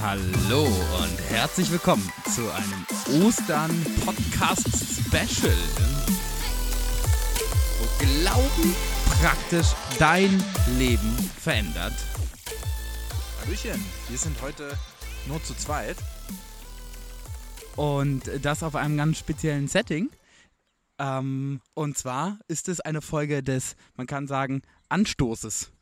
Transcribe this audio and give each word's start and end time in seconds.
Hallo 0.00 0.64
und 0.64 1.20
herzlich 1.28 1.72
willkommen 1.72 2.08
zu 2.32 2.42
einem 2.52 2.86
Ostern-Podcast-Special, 3.26 5.56
wo 7.78 7.86
Glauben 7.98 8.76
praktisch 9.20 9.74
dein 9.98 10.40
Leben 10.78 11.16
verändert. 11.40 11.94
Hallöchen, 13.42 13.84
wir 14.08 14.18
sind 14.18 14.40
heute 14.40 14.78
nur 15.26 15.42
zu 15.42 15.54
zweit. 15.54 15.96
Und 17.74 18.30
das 18.42 18.62
auf 18.62 18.76
einem 18.76 18.96
ganz 18.96 19.18
speziellen 19.18 19.66
Setting. 19.66 20.10
Ähm, 21.00 21.60
und 21.74 21.98
zwar 21.98 22.38
ist 22.46 22.68
es 22.68 22.78
eine 22.80 23.02
Folge 23.02 23.42
des, 23.42 23.74
man 23.96 24.06
kann 24.06 24.28
sagen, 24.28 24.62
Anstoßes. 24.88 25.72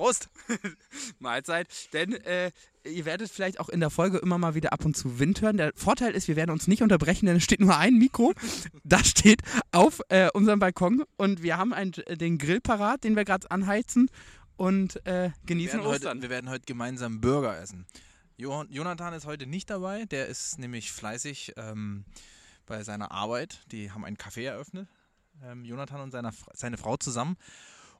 Prost! 0.00 0.30
Mahlzeit. 1.18 1.68
Denn 1.92 2.14
äh, 2.24 2.52
ihr 2.84 3.04
werdet 3.04 3.30
vielleicht 3.30 3.60
auch 3.60 3.68
in 3.68 3.80
der 3.80 3.90
Folge 3.90 4.16
immer 4.16 4.38
mal 4.38 4.54
wieder 4.54 4.72
ab 4.72 4.86
und 4.86 4.96
zu 4.96 5.18
Wind 5.18 5.42
hören. 5.42 5.58
Der 5.58 5.72
Vorteil 5.74 6.14
ist, 6.14 6.26
wir 6.26 6.36
werden 6.36 6.52
uns 6.52 6.66
nicht 6.66 6.82
unterbrechen, 6.82 7.26
denn 7.26 7.36
es 7.36 7.44
steht 7.44 7.60
nur 7.60 7.76
ein 7.76 7.98
Mikro. 7.98 8.32
Das 8.82 9.08
steht 9.08 9.42
auf 9.72 10.00
äh, 10.08 10.30
unserem 10.32 10.58
Balkon 10.58 11.04
und 11.18 11.42
wir 11.42 11.58
haben 11.58 11.74
einen, 11.74 11.92
den 11.92 12.38
Grill 12.38 12.62
parat, 12.62 13.04
den 13.04 13.14
wir 13.14 13.26
gerade 13.26 13.50
anheizen 13.50 14.08
und 14.56 15.04
äh, 15.06 15.32
genießen 15.44 15.80
wir 15.80 15.90
Ostern. 15.90 16.16
Heute, 16.16 16.22
wir 16.22 16.30
werden 16.30 16.48
heute 16.48 16.64
gemeinsam 16.64 17.20
Burger 17.20 17.60
essen. 17.60 17.86
Jo 18.38 18.64
Jonathan 18.70 19.12
ist 19.12 19.26
heute 19.26 19.46
nicht 19.46 19.68
dabei, 19.68 20.06
der 20.06 20.28
ist 20.28 20.58
nämlich 20.58 20.92
fleißig 20.92 21.52
ähm, 21.58 22.06
bei 22.64 22.82
seiner 22.84 23.12
Arbeit. 23.12 23.60
Die 23.70 23.92
haben 23.92 24.06
einen 24.06 24.16
Café 24.16 24.44
eröffnet, 24.46 24.88
ähm, 25.44 25.64
Jonathan 25.66 26.00
und 26.00 26.10
seine, 26.10 26.30
seine 26.54 26.78
Frau 26.78 26.96
zusammen. 26.96 27.36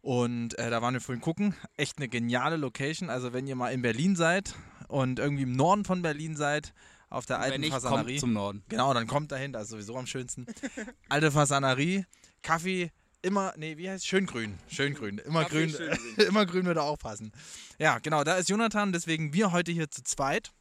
Und 0.02 0.58
äh, 0.58 0.70
da 0.70 0.80
waren 0.80 0.94
wir 0.94 1.00
vorhin 1.00 1.20
gucken. 1.20 1.54
Echt 1.76 1.98
eine 1.98 2.08
geniale 2.08 2.56
Location. 2.56 3.10
Also 3.10 3.32
wenn 3.32 3.46
ihr 3.46 3.56
mal 3.56 3.70
in 3.70 3.82
Berlin 3.82 4.16
seid 4.16 4.54
und 4.88 5.18
irgendwie 5.18 5.42
im 5.42 5.52
Norden 5.52 5.84
von 5.84 6.02
Berlin 6.02 6.36
seid, 6.36 6.72
auf 7.10 7.26
der 7.26 7.40
alten 7.40 7.54
Wenn 7.54 7.60
nicht, 7.62 7.72
Fasanerie. 7.72 8.12
kommt 8.12 8.20
zum 8.20 8.32
Norden. 8.32 8.62
Genau, 8.68 8.94
dann 8.94 9.06
kommt 9.06 9.32
dahin, 9.32 9.52
das 9.52 9.64
ist 9.64 9.70
sowieso 9.70 9.96
am 9.96 10.06
schönsten. 10.06 10.46
Alte 11.08 11.32
Fasanerie, 11.32 12.06
Kaffee, 12.42 12.92
immer, 13.20 13.52
nee, 13.56 13.76
wie 13.76 13.90
heißt 13.90 14.04
es? 14.04 14.06
Schöngrün. 14.06 14.58
Schöngrün. 14.68 15.18
Immer 15.18 15.42
Kaffee 15.42 15.66
grün. 15.66 15.70
schöngrün. 15.70 15.98
immer 16.28 16.46
grün 16.46 16.66
würde 16.66 16.82
auch 16.82 16.98
passen. 16.98 17.32
Ja, 17.78 17.98
genau, 17.98 18.22
da 18.22 18.36
ist 18.36 18.48
Jonathan, 18.48 18.92
deswegen 18.92 19.32
wir 19.32 19.50
heute 19.50 19.72
hier 19.72 19.90
zu 19.90 20.02
zweit. 20.04 20.52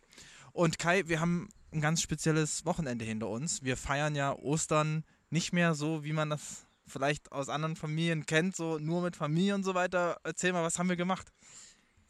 Und 0.51 0.79
Kai, 0.79 1.07
wir 1.07 1.19
haben 1.19 1.49
ein 1.71 1.81
ganz 1.81 2.01
spezielles 2.01 2.65
Wochenende 2.65 3.05
hinter 3.05 3.29
uns. 3.29 3.63
Wir 3.63 3.77
feiern 3.77 4.15
ja 4.15 4.33
Ostern 4.33 5.03
nicht 5.29 5.53
mehr 5.53 5.75
so, 5.75 6.03
wie 6.03 6.13
man 6.13 6.31
das 6.31 6.65
vielleicht 6.89 7.31
aus 7.31 7.49
anderen 7.49 7.75
Familien 7.75 8.25
kennt, 8.25 8.55
so 8.55 8.77
nur 8.79 9.01
mit 9.01 9.15
Familie 9.15 9.55
und 9.55 9.63
so 9.63 9.73
weiter. 9.73 10.17
Erzähl 10.23 10.53
mal, 10.53 10.63
was 10.63 10.79
haben 10.79 10.89
wir 10.89 10.95
gemacht? 10.95 11.31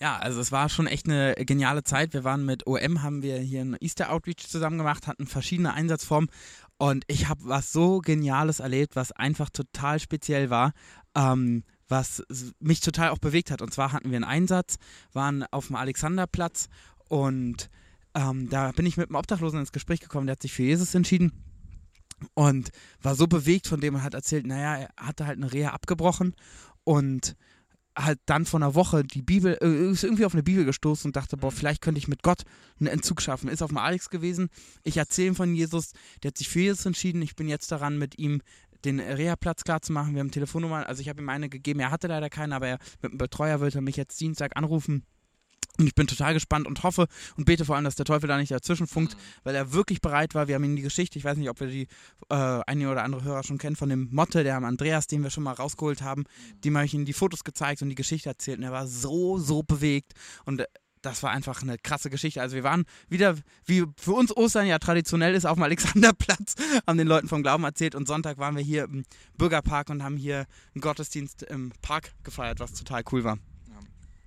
Ja, 0.02 0.18
also 0.18 0.40
es 0.40 0.52
war 0.52 0.70
schon 0.70 0.88
echt 0.88 1.08
eine 1.08 1.36
geniale 1.36 1.84
Zeit. 1.84 2.14
Wir 2.14 2.24
waren 2.24 2.46
mit 2.46 2.66
OM, 2.66 3.04
haben 3.04 3.22
wir 3.22 3.38
hier 3.40 3.62
ein 3.62 3.76
Easter 3.82 4.12
Outreach 4.12 4.48
zusammen 4.48 4.78
gemacht, 4.78 5.08
hatten 5.08 5.28
verschiedene 5.28 5.74
Einsatzformen 5.74 6.30
und 6.78 7.04
ich 7.08 7.28
habe 7.28 7.42
was 7.44 7.74
so 7.74 8.00
Geniales 8.00 8.62
erlebt, 8.62 8.96
was 8.96 9.12
einfach 9.12 9.50
total 9.50 10.00
speziell 10.00 10.50
war. 10.50 10.72
Ähm, 11.16 11.64
was 11.90 12.24
mich 12.60 12.82
total 12.82 13.10
auch 13.10 13.18
bewegt 13.18 13.50
hat. 13.50 13.64
Und 13.64 13.74
zwar 13.74 13.92
hatten 13.92 14.12
wir 14.12 14.16
einen 14.16 14.24
Einsatz, 14.24 14.78
waren 15.12 15.44
auf 15.52 15.68
dem 15.68 15.76
Alexanderplatz 15.76 16.70
und 17.08 17.70
ähm, 18.14 18.48
da 18.50 18.72
bin 18.72 18.86
ich 18.86 18.96
mit 18.96 19.10
einem 19.10 19.16
Obdachlosen 19.16 19.60
ins 19.60 19.72
Gespräch 19.72 20.00
gekommen, 20.00 20.28
der 20.28 20.34
hat 20.34 20.42
sich 20.44 20.54
für 20.54 20.64
Jesus 20.64 20.94
entschieden 20.94 21.49
und 22.34 22.70
war 23.02 23.16
so 23.16 23.28
bewegt 23.28 23.68
von 23.68 23.82
dem 23.82 23.96
und 23.96 24.04
hat 24.04 24.14
erzählt, 24.14 24.46
naja, 24.46 24.78
er 24.78 24.90
hatte 24.98 25.26
halt 25.26 25.38
eine 25.38 25.52
Reha 25.52 25.72
abgebrochen 25.72 26.36
und 26.84 27.36
halt 27.98 28.20
dann 28.26 28.46
vor 28.46 28.60
einer 28.60 28.76
Woche 28.76 29.04
die 29.04 29.22
Bibel, 29.22 29.58
äh, 29.62 29.92
ist 29.92 30.04
irgendwie 30.04 30.26
auf 30.26 30.34
eine 30.34 30.44
Bibel 30.44 30.66
gestoßen 30.66 31.10
und 31.10 31.16
dachte, 31.16 31.38
boah, 31.38 31.52
vielleicht 31.52 31.82
könnte 31.82 32.00
ich 32.00 32.08
mit 32.08 32.24
Gott 32.24 32.44
einen 32.80 32.88
Entzug 32.88 33.22
schaffen. 33.22 33.50
Ist 33.50 33.62
auf 33.62 33.70
dem 33.70 33.78
Alex 33.78 34.10
gewesen. 34.10 34.50
Ich 34.84 34.98
erzähle 34.98 35.30
ihm 35.30 35.36
von 35.36 35.54
Jesus. 35.54 35.92
Der 36.24 36.30
hat 36.30 36.38
sich 36.38 36.50
für 36.50 36.62
Jesus 36.62 36.86
entschieden. 36.86 37.22
Ich 37.22 37.36
bin 37.36 37.50
jetzt 37.50 37.72
daran, 37.72 37.98
mit 37.98 38.18
ihm 38.18 38.42
den 38.86 39.00
Reha-Platz 39.00 39.64
klar 39.64 39.82
zu 39.82 39.92
machen. 39.92 40.14
Wir 40.14 40.22
haben 40.22 40.32
Telefonnummer, 40.32 40.88
also 40.88 41.02
ich 41.02 41.10
habe 41.10 41.22
ihm 41.22 41.30
eine 41.30 41.50
gegeben. 41.50 41.80
Er 41.80 41.92
hatte 41.92 42.08
leider 42.08 42.30
keine, 42.30 42.56
aber 42.56 42.68
er, 42.68 42.80
mit 43.02 43.12
dem 43.12 43.18
Betreuer 43.18 43.60
wird 43.60 43.76
er 43.76 43.82
mich 43.82 43.98
jetzt 43.98 44.20
Dienstag 44.22 44.56
anrufen. 44.56 45.04
Und 45.80 45.88
ich 45.88 45.96
bin 45.96 46.08
total 46.08 46.34
gespannt 46.34 46.68
und 46.68 46.84
hoffe 46.84 47.08
und 47.38 47.46
bete 47.46 47.64
vor 47.64 47.78
allem, 47.78 47.86
dass 47.86 47.96
der 47.96 48.06
Teufel 48.06 48.28
da 48.28 48.38
nicht 48.38 48.52
dazwischen 48.52 48.86
funkt, 48.86 49.16
weil 49.44 49.56
er 49.56 49.72
wirklich 49.72 50.02
bereit 50.02 50.36
war. 50.36 50.50
Wir 50.50 50.56
haben 50.56 50.64
ihm 50.66 50.76
die 50.76 50.82
Geschichte, 50.82 51.18
ich 51.18 51.24
weiß 51.24 51.38
nicht, 51.38 51.50
ob 51.50 51.62
wir 51.62 51.68
die 51.68 51.88
äh, 52.30 52.60
einige 52.68 52.90
oder 52.90 53.04
andere 53.04 53.24
Hörer 53.24 53.44
schon 53.44 53.58
kennen, 53.58 53.78
von 53.78 53.88
dem 53.88 54.10
Motte, 54.12 54.44
der 54.44 54.58
am 54.58 54.66
Andreas, 54.66 55.08
den 55.08 55.24
wir 55.24 55.30
schon 55.30 55.44
mal 55.44 55.54
rausgeholt 55.54 56.02
haben. 56.02 56.26
Dem 56.66 56.76
habe 56.76 56.86
ich 56.86 56.94
ihm 56.94 57.06
die 57.06 57.14
Fotos 57.14 57.46
gezeigt 57.46 57.82
und 57.82 57.88
die 57.88 57.96
Geschichte 57.96 58.28
erzählt. 58.28 58.58
Und 58.58 58.66
er 58.66 58.74
war 58.74 58.88
so, 58.88 59.38
so 59.38 59.64
bewegt. 59.64 60.12
Und 60.44 60.60
äh, 60.60 60.66
das 61.02 61.24
war 61.24 61.32
einfach 61.32 61.62
eine 61.62 61.78
krasse 61.78 62.10
Geschichte. 62.10 62.42
Also 62.42 62.58
wir 62.58 62.64
waren 62.64 62.84
wieder, 63.08 63.36
wie 63.66 63.86
für 63.98 64.12
uns 64.12 64.36
Ostern 64.36 64.68
ja 64.68 64.80
traditionell 64.80 65.34
ist, 65.34 65.46
auf 65.46 65.56
dem 65.56 65.64
Alexanderplatz, 65.64 66.56
haben 66.88 66.98
den 66.98 67.08
Leuten 67.08 67.30
vom 67.30 67.42
Glauben 67.42 67.64
erzählt 67.64 67.96
und 67.96 68.06
Sonntag 68.06 68.38
waren 68.38 68.58
wir 68.58 68.64
hier 68.64 68.84
im 68.84 69.06
Bürgerpark 69.38 69.90
und 69.90 70.04
haben 70.04 70.18
hier 70.18 70.46
einen 70.76 70.82
Gottesdienst 70.82 71.44
im 71.44 71.72
Park 71.82 72.12
gefeiert, 72.24 72.60
was 72.60 72.74
total 72.74 73.04
cool 73.12 73.24
war. 73.24 73.38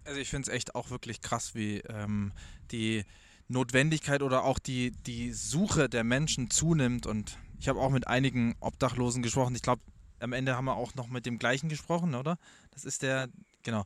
Also 0.04 0.20
ich 0.20 0.28
finde 0.28 0.50
es 0.50 0.54
echt 0.54 0.74
auch 0.74 0.90
wirklich 0.90 1.20
krass, 1.20 1.54
wie 1.54 1.78
ähm, 1.88 2.32
die 2.70 3.04
Notwendigkeit 3.48 4.22
oder 4.22 4.44
auch 4.44 4.58
die, 4.58 4.90
die 4.90 5.32
Suche 5.32 5.88
der 5.88 6.04
Menschen 6.04 6.50
zunimmt. 6.50 7.06
Und 7.06 7.38
ich 7.60 7.68
habe 7.68 7.80
auch 7.80 7.90
mit 7.90 8.06
einigen 8.08 8.56
Obdachlosen 8.60 9.22
gesprochen. 9.22 9.54
Ich 9.54 9.62
glaube, 9.62 9.82
am 10.20 10.32
Ende 10.32 10.56
haben 10.56 10.64
wir 10.64 10.76
auch 10.76 10.94
noch 10.94 11.08
mit 11.08 11.26
dem 11.26 11.38
gleichen 11.38 11.68
gesprochen, 11.68 12.14
oder? 12.14 12.38
Das 12.70 12.84
ist 12.84 13.02
der, 13.02 13.28
genau. 13.62 13.84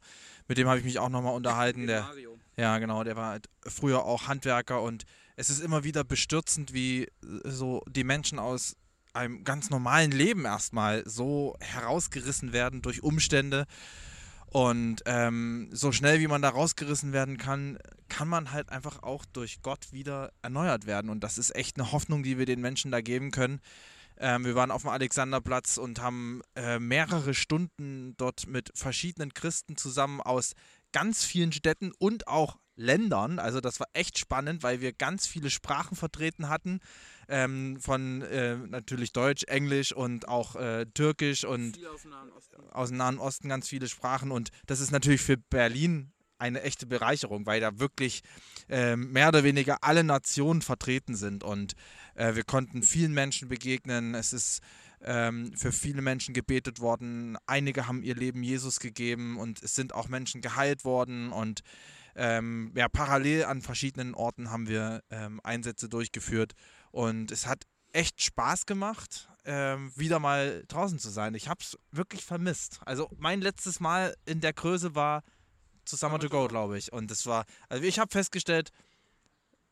Mit 0.49 0.59
dem 0.59 0.69
habe 0.69 0.79
ich 0.79 0.85
mich 0.85 0.99
auch 0.99 1.09
nochmal 1.09 1.35
unterhalten. 1.35 1.87
Der, 1.87 2.11
ja, 2.57 2.79
genau, 2.79 3.05
der 3.05 3.17
war 3.17 3.31
halt 3.31 3.49
früher 3.67 4.05
auch 4.05 4.29
Handwerker 4.29 4.83
und 4.83 5.05
es 5.37 5.51
ist 5.51 5.61
immer 5.61 5.85
wieder 5.85 6.05
bestürzend, 6.05 6.73
wie 6.73 7.05
äh, 7.05 7.09
so 7.45 7.83
die 7.89 8.05
Menschen 8.05 8.39
aus 8.39 8.77
einem 9.13 9.45
ganz 9.45 9.71
normalen 9.71 10.11
Leben 10.11 10.45
erstmal 10.45 11.03
so 11.07 11.57
herausgerissen 11.61 12.53
werden 12.53 12.83
durch 12.83 13.03
Umstände. 13.03 13.67
Und 14.57 15.03
ähm, 15.05 15.69
so 15.71 15.93
schnell 15.93 16.19
wie 16.21 16.29
man 16.29 16.41
da 16.41 16.49
rausgerissen 16.49 17.13
werden 17.13 17.37
kann, 17.37 17.77
kann 18.09 18.27
man 18.27 18.53
halt 18.53 18.71
einfach 18.71 19.03
auch 19.03 19.27
durch 19.27 19.61
Gott 19.61 19.93
wieder 19.93 20.33
erneuert 20.41 20.87
werden. 20.87 21.11
Und 21.11 21.23
das 21.23 21.37
ist 21.37 21.55
echt 21.55 21.79
eine 21.79 21.93
Hoffnung, 21.93 22.23
die 22.23 22.39
wir 22.39 22.47
den 22.47 22.63
Menschen 22.63 22.91
da 22.91 23.03
geben 23.03 23.33
können. 23.33 23.61
Ähm, 24.17 24.47
wir 24.47 24.55
waren 24.55 24.71
auf 24.71 24.81
dem 24.81 24.93
Alexanderplatz 24.93 25.77
und 25.77 26.01
haben 26.01 26.41
äh, 26.55 26.79
mehrere 26.79 27.35
Stunden 27.35 28.15
dort 28.17 28.47
mit 28.47 28.71
verschiedenen 28.75 29.35
Christen 29.35 29.77
zusammen 29.77 30.23
aus 30.23 30.55
ganz 30.91 31.23
vielen 31.23 31.53
Städten 31.53 31.93
und 31.99 32.27
auch 32.27 32.57
Ländern. 32.77 33.39
Also 33.39 33.61
das 33.61 33.79
war 33.79 33.89
echt 33.93 34.19
spannend, 34.19 34.63
weil 34.63 34.81
wir 34.81 34.95
ganz 34.95 35.27
viele 35.27 35.51
Sprachen 35.51 35.99
vertreten 35.99 36.49
hatten. 36.49 36.81
Ähm, 37.29 37.81
von 37.81 38.23
äh, 38.23 38.57
natürlich 38.57 39.13
Deutsch, 39.13 39.45
Englisch 39.49 39.93
und 39.93 40.29
auch 40.29 40.55
äh, 40.55 40.87
Türkisch 40.95 41.45
und 41.45 41.85
aus 41.85 42.03
dem 42.03 42.11
Nahen 42.11 42.31
Osten. 42.31 42.57
aus 42.71 42.89
dem 42.89 42.97
Nahen 42.99 43.19
Osten 43.19 43.49
ganz 43.49 43.69
viele 43.69 43.89
Sprachen. 43.89 44.31
Und 44.31 44.51
das 44.67 44.81
ist 44.81 44.93
natürlich 44.93 45.23
für 45.23 45.37
Berlin 45.37 46.13
eine 46.39 46.63
echte 46.63 46.87
Bereicherung, 46.87 47.47
weil 47.47 47.61
da 47.61 47.79
wirklich 47.79 48.23
ähm, 48.69 49.13
mehr 49.13 49.29
oder 49.29 49.45
weniger 49.45 49.79
alle 49.83 50.05
Nationen 50.05 50.63
vertreten 50.63 51.17
sind. 51.17 51.45
Und 51.45 51.75
äh, 52.15 52.35
wir 52.35 52.45
konnten 52.45 52.83
vielen 52.83 53.13
Menschen 53.13 53.49
begegnen. 53.49 54.15
Es 54.15 54.33
ist 54.33 54.61
ähm, 55.03 55.53
für 55.57 55.73
viele 55.73 56.03
Menschen 56.03 56.35
gebetet 56.35 56.81
worden. 56.81 57.39
Einige 57.47 57.87
haben 57.87 58.03
ihr 58.03 58.15
Leben 58.15 58.43
Jesus 58.43 58.81
gegeben 58.81 59.37
und 59.39 59.63
es 59.63 59.75
sind 59.75 59.95
auch 59.95 60.09
Menschen 60.09 60.41
geheilt 60.41 60.85
worden. 60.85 61.33
Und 61.33 61.63
ähm, 62.15 62.73
ja, 62.75 62.89
parallel 62.89 63.45
an 63.45 63.63
verschiedenen 63.63 64.15
Orten 64.15 64.51
haben 64.51 64.69
wir 64.69 65.03
ähm, 65.11 65.41
Einsätze 65.43 65.89
durchgeführt. 65.89 66.55
Und 66.97 67.31
es 67.31 67.47
hat 67.47 67.67
echt 67.93 68.23
Spaß 68.23 68.65
gemacht, 68.65 69.29
ähm, 69.45 69.93
wieder 69.97 70.19
mal 70.19 70.65
draußen 70.67 70.99
zu 70.99 71.11
sein. 71.11 71.35
Ich 71.35 71.47
habe 71.47 71.61
es 71.61 71.77
wirklich 71.91 72.25
vermisst. 72.25 72.81
Also 72.87 73.11
mein 73.19 73.43
letztes 73.43 73.81
Mal 73.81 74.17
in 74.25 74.41
der 74.41 74.55
Größe 74.55 74.95
war 74.95 75.23
zu 75.85 75.97
Summer 75.97 76.19
to 76.19 76.31
Go, 76.31 76.49
glaube 76.49 76.79
ich. 76.79 76.95
Und 76.95 77.11
das 77.11 77.27
war, 77.27 77.45
also 77.69 77.85
ich 77.85 77.99
habe 77.99 78.11
festgestellt, 78.11 78.71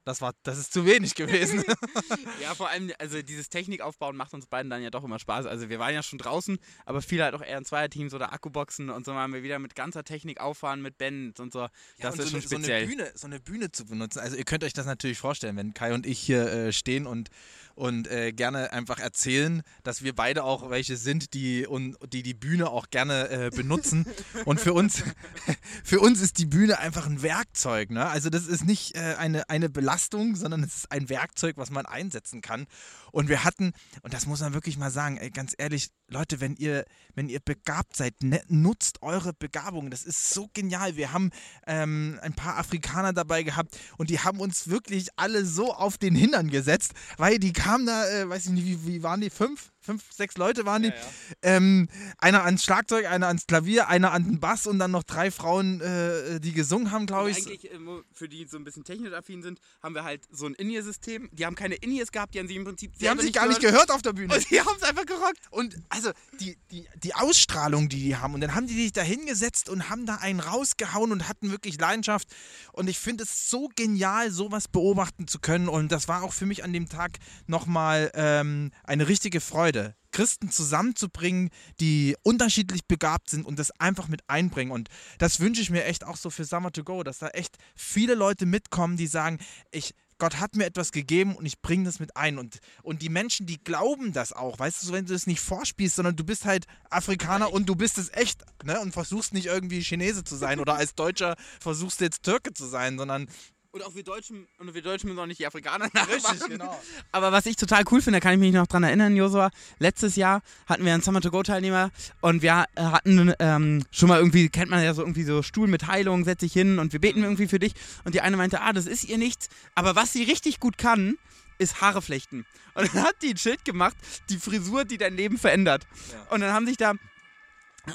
das 0.05 0.21
war, 0.21 0.35
das 0.43 0.59
ist 0.59 0.73
zu 0.73 0.87
wenig 0.87 1.15
gewesen. 1.15 1.65
Ja, 2.43 2.55
vor 2.55 2.69
allem, 2.69 2.93
also 2.99 3.23
dieses 3.23 3.49
Technikaufbauen 3.49 4.17
macht 4.17 4.35
uns 4.35 4.47
beiden 4.47 4.69
dann 4.71 4.83
ja 4.83 4.91
doch 4.91 5.05
immer 5.05 5.19
Spaß. 5.19 5.47
Also 5.47 5.69
wir 5.69 5.79
waren 5.79 5.95
ja 5.95 6.03
schon 6.03 6.19
draußen, 6.19 6.59
aber 6.85 7.01
viel 7.01 7.23
halt 7.23 7.35
auch 7.35 7.43
eher 7.43 7.59
in 7.59 7.65
Zweierteams 7.65 8.13
oder 8.13 8.33
Akkuboxen 8.33 8.91
und 8.91 9.07
so 9.07 9.15
waren 9.15 9.33
wir 9.33 9.43
wieder 9.43 9.59
mit 9.59 9.75
ganzer 9.75 10.05
Technik 10.05 10.41
auffahren, 10.41 10.83
mit 10.83 10.99
Bands 10.99 11.41
und 11.41 11.53
so. 11.53 11.61
Ja, 11.61 11.71
Das 11.99 12.15
und 12.15 12.21
ist 12.21 12.27
so 12.27 12.31
schon 12.31 12.41
eine, 12.41 12.65
speziell. 12.65 12.81
So 12.81 12.93
eine, 12.93 12.97
Bühne, 12.97 13.13
so 13.15 13.27
eine 13.27 13.41
Bühne 13.41 13.73
zu 13.73 13.85
benutzen. 13.87 14.19
Also 14.19 14.37
ihr 14.37 14.45
könnt 14.45 14.65
euch 14.65 14.73
das 14.73 14.87
natürlich 14.87 15.19
vorstellen, 15.19 15.57
wenn 15.57 15.75
Kai 15.75 15.95
und 15.95 16.07
ich 16.07 16.19
hier 16.19 16.47
äh, 16.47 16.73
stehen 16.73 17.07
und, 17.07 17.31
und 17.75 18.09
äh, 18.09 18.33
gerne 18.33 18.73
einfach 18.73 18.99
erzählen, 18.99 19.63
dass 19.83 20.03
wir 20.03 20.15
beide 20.15 20.45
auch 20.45 20.71
welche 20.71 20.97
sind, 20.97 21.35
die 21.35 21.67
und 21.67 21.97
die, 22.13 22.23
die 22.23 22.35
Bühne 22.35 22.71
auch 22.71 22.91
gerne 22.91 23.29
äh, 23.29 23.51
benutzen. 23.51 24.07
und 24.45 24.61
für 24.61 24.73
uns, 24.73 25.03
für 25.85 26.01
uns 26.01 26.21
ist 26.21 26.39
die 26.39 26.47
Bühne 26.47 26.79
einfach 26.79 27.07
ein 27.07 27.23
Werkzeug. 27.23 27.91
Ne? 27.91 28.07
Also 28.07 28.31
das 28.31 28.47
ist 28.47 28.65
nicht 28.65 28.97
äh, 28.97 29.15
eine, 29.19 29.49
eine 29.49 29.69
Belastung, 29.69 30.37
sondern 30.37 30.63
es 30.63 30.77
ist 30.77 30.93
ein 30.93 31.09
Werkzeug, 31.09 31.57
was 31.57 31.71
man 31.71 31.87
einsetzen 31.87 32.41
kann. 32.41 32.67
Und 33.15 33.29
wir 33.29 33.45
hatten, 33.45 33.73
und 34.03 34.13
das 34.13 34.27
muss 34.27 34.41
man 34.41 34.55
wirklich 34.55 34.77
mal 34.77 34.91
sagen, 34.91 35.19
ey, 35.19 35.31
ganz 35.31 35.55
ehrlich, 35.57 35.91
Leute, 36.09 36.41
wenn 36.41 36.57
ihr, 36.57 36.85
wenn 37.15 37.29
ihr 37.29 37.39
begabt 37.39 37.97
seid, 37.97 38.21
ne, 38.25 38.43
nutzt 38.49 39.03
eure 39.03 39.33
Begabung. 39.33 39.91
Das 39.91 40.03
ist 40.03 40.31
so 40.31 40.51
genial. 40.53 40.97
Wir 40.97 41.13
haben 41.13 41.31
ähm, 41.69 42.19
ein 42.23 42.35
paar 42.35 42.59
Afrikaner 42.59 43.13
dabei 43.13 43.45
gehabt 43.45 43.79
und 43.99 44.11
die 44.11 44.19
haben 44.19 44.41
uns 44.41 44.69
wirklich 44.69 45.11
alle 45.15 45.45
so 45.45 45.73
auf 45.73 45.97
den 45.97 46.17
Hintern 46.17 46.51
gesetzt, 46.51 46.93
weil 47.17 47.39
die 47.39 47.53
kamen 47.53 47.87
da, 47.87 48.05
äh, 48.09 48.29
weiß 48.29 48.47
ich 48.47 48.51
nicht, 48.53 48.67
wie, 48.67 48.87
wie 48.87 49.03
waren 49.05 49.21
die? 49.21 49.31
Fünf? 49.31 49.74
Fünf, 49.85 50.05
sechs 50.13 50.37
Leute 50.37 50.65
waren 50.65 50.83
die. 50.83 50.89
Ja, 50.89 50.95
ja. 50.95 51.57
Ähm, 51.57 51.89
einer 52.19 52.45
ans 52.45 52.65
Schlagzeug, 52.65 53.07
einer 53.07 53.29
ans 53.29 53.47
Klavier, 53.47 53.89
einer 53.89 54.13
an 54.13 54.25
den 54.25 54.41
Bass 54.41 54.67
und 54.67 54.79
dann 54.79 54.91
noch 54.91 55.03
drei 55.03 55.31
Frauen, 55.31 55.81
äh, 55.81 56.41
die 56.41 56.53
gesungen 56.53 56.91
haben, 56.91 57.07
glaube 57.07 57.31
ich. 57.31 57.39
Eigentlich, 57.39 57.71
äh, 57.71 57.79
für 58.13 58.29
die 58.29 58.47
so 58.47 58.57
ein 58.57 58.65
bisschen 58.65 58.85
technisch 58.85 59.13
affin 59.13 59.43
sind, 59.43 59.61
haben 59.83 59.95
wir 59.95 60.05
halt 60.05 60.23
so 60.31 60.47
ein 60.47 60.55
In-Ear-System. 60.55 61.29
Die 61.33 61.47
haben 61.47 61.55
keine 61.55 61.75
In-Ears 61.77 62.13
gehabt, 62.13 62.35
die 62.35 62.39
haben 62.39 62.49
sie 62.49 62.57
im 62.57 62.65
Prinzip 62.65 62.99
Die 62.99 63.09
haben 63.09 63.21
sich 63.21 63.33
gar 63.33 63.47
nicht 63.47 63.61
gehört 63.61 63.91
auf 63.91 64.03
der 64.03 64.13
Bühne. 64.13 64.35
Und 64.35 64.51
die 64.51 64.61
haben 64.61 64.77
es 64.77 64.83
einfach 64.83 65.07
gerockt. 65.07 65.41
Und 65.51 65.77
also 65.89 66.11
die, 66.41 66.57
die, 66.71 66.87
die 67.03 67.15
Ausstrahlung, 67.15 67.89
die 67.89 68.03
die 68.03 68.17
haben. 68.17 68.35
Und 68.35 68.41
dann 68.41 68.55
haben 68.55 68.67
die 68.67 68.75
sich 68.75 68.93
da 68.93 69.03
hingesetzt 69.03 69.69
und 69.69 69.91
haben 69.91 70.07
da 70.07 70.17
einen 70.17 70.41
rausgehauen 70.41 71.13
und 71.13 71.29
hatten 71.29 71.51
wirklich 71.51 71.79
Leidenschaft. 71.79 72.29
Und 72.73 72.89
ich 72.89 72.99
finde 72.99 73.25
es 73.25 73.51
so 73.51 73.69
genial, 73.75 74.31
sowas 74.31 74.69
beobachten 74.69 75.27
zu 75.29 75.39
können. 75.39 75.69
Und 75.69 75.93
das 75.93 76.09
war 76.09 76.23
auch 76.23 76.33
für 76.33 76.47
mich 76.47 76.65
an 76.65 76.73
dem 76.73 76.89
Tag 76.89 77.19
nochmal 77.47 78.11
ähm, 78.15 78.71
eine 78.85 79.09
richtige 79.09 79.41
Freude. 79.41 79.74
Freude, 79.75 79.97
Christen 80.13 80.51
zusammenzubringen, 80.51 81.51
die 81.81 82.17
unterschiedlich 82.23 82.87
begabt 82.87 83.31
sind 83.31 83.45
und 83.45 83.59
das 83.59 83.73
einfach 83.81 84.07
mit 84.07 84.23
einbringen. 84.29 84.71
Und 84.71 84.89
das 85.19 85.41
wünsche 85.41 85.61
ich 85.61 85.71
mir 85.71 85.85
echt 85.85 86.05
auch 86.05 86.17
so 86.17 86.31
für 86.31 86.45
Summer 86.45 86.71
to 86.71 86.85
Go, 86.85 87.03
dass 87.03 87.19
da 87.19 87.29
echt 87.29 87.57
viele 87.75 88.15
Leute 88.15 88.47
mitkommen, 88.47 88.97
die 88.97 89.09
sagen, 89.09 89.39
ich, 89.73 89.95
Gott 90.19 90.39
hat 90.39 90.55
mir 90.55 90.67
etwas 90.67 90.93
gegeben 90.93 91.35
und 91.35 91.47
ich 91.47 91.61
bringe 91.61 91.85
das 91.85 91.99
mit 91.99 92.17
ein. 92.17 92.39
Und, 92.39 92.61
und 92.85 93.03
die 93.03 93.09
Menschen, 93.09 93.47
die 93.47 93.59
glauben 93.59 94.13
das 94.13 94.33
auch, 94.33 94.57
weißt 94.57 94.85
du, 94.85 94.93
wenn 94.93 95.07
du 95.07 95.13
das 95.13 95.27
nicht 95.27 95.41
vorspielst, 95.41 95.97
sondern 95.97 96.15
du 96.15 96.23
bist 96.23 96.45
halt 96.45 96.67
Afrikaner 96.91 97.53
und 97.53 97.69
du 97.69 97.75
bist 97.75 97.99
es 97.99 98.13
echt, 98.13 98.45
ne? 98.63 98.79
Und 98.81 98.93
versuchst 98.93 99.35
nicht 99.35 99.47
irgendwie 99.47 99.83
Chinese 99.83 100.23
zu 100.23 100.37
sein 100.37 100.61
oder 100.61 100.77
als 100.77 100.95
Deutscher 100.95 101.35
versuchst 101.59 102.01
du 102.01 102.05
jetzt 102.05 102.23
Türke 102.23 102.55
zu 102.55 102.67
sein, 102.67 102.97
sondern 102.99 103.27
und 103.75 103.83
auch 103.83 103.95
wir 103.97 104.05
Deutschen, 104.05 104.47
und 104.59 104.73
wir 104.73 104.83
Deutschen 104.83 105.09
müssen 105.09 105.19
auch 105.19 105.27
nicht 105.27 105.41
die 105.41 105.47
Afrikaner 105.47 105.89
nachmachen. 105.93 106.15
Richtig, 106.15 106.49
genau. 106.49 106.81
Aber 107.11 107.33
was 107.33 107.45
ich 107.47 107.57
total 107.57 107.83
cool 107.91 108.01
finde, 108.01 108.21
da 108.21 108.21
kann 108.21 108.35
ich 108.35 108.39
mich 108.39 108.55
noch 108.55 108.69
dran 108.69 108.85
erinnern, 108.85 109.17
Josua. 109.17 109.51
Letztes 109.81 110.15
Jahr 110.15 110.43
hatten 110.67 110.85
wir 110.85 110.95
einen 110.95 111.03
Summer 111.03 111.21
to 111.21 111.33
Go 111.33 111.43
Teilnehmer 111.43 111.91
und 112.21 112.43
wir 112.43 112.67
hatten 112.77 113.35
ähm, 113.41 113.85
schon 113.91 114.09
mal 114.09 114.19
irgendwie, 114.19 114.49
kennt 114.49 114.71
man 114.71 114.83
ja 114.83 114.95
so 114.95 115.03
irgendwie 115.03 115.25
so 115.25 115.43
Stuhl 115.43 115.67
mit 115.67 115.89
Heilung, 115.89 116.25
setz 116.25 116.41
dich 116.41 116.53
hin 116.53 116.79
und 116.79 116.93
wir 116.93 117.01
beten 117.01 117.19
mhm. 117.19 117.25
irgendwie 117.25 117.49
für 117.49 117.59
dich. 117.59 117.75
Und 118.05 118.15
die 118.15 118.21
eine 118.21 118.37
meinte, 118.37 118.61
ah, 118.61 118.73
das 118.73 118.87
ist 118.87 119.05
ihr 119.05 119.19
nichts. 119.19 119.49
Aber 119.75 119.97
was 119.97 120.13
sie 120.13 120.23
richtig 120.23 120.61
gut 120.61 120.79
kann, 120.79 121.19
ist 121.59 121.81
Haare 121.81 122.01
flechten. 122.01 122.47
Und 122.75 122.95
dann 122.95 123.03
hat 123.03 123.17
die 123.23 123.31
ein 123.31 123.37
Schild 123.37 123.65
gemacht, 123.65 123.97
die 124.31 124.39
Frisur, 124.39 124.85
die 124.85 124.99
dein 124.99 125.17
Leben 125.17 125.37
verändert. 125.37 125.85
Ja. 126.13 126.33
Und 126.33 126.43
dann 126.43 126.53
haben 126.53 126.67
sich 126.67 126.77
da 126.77 126.95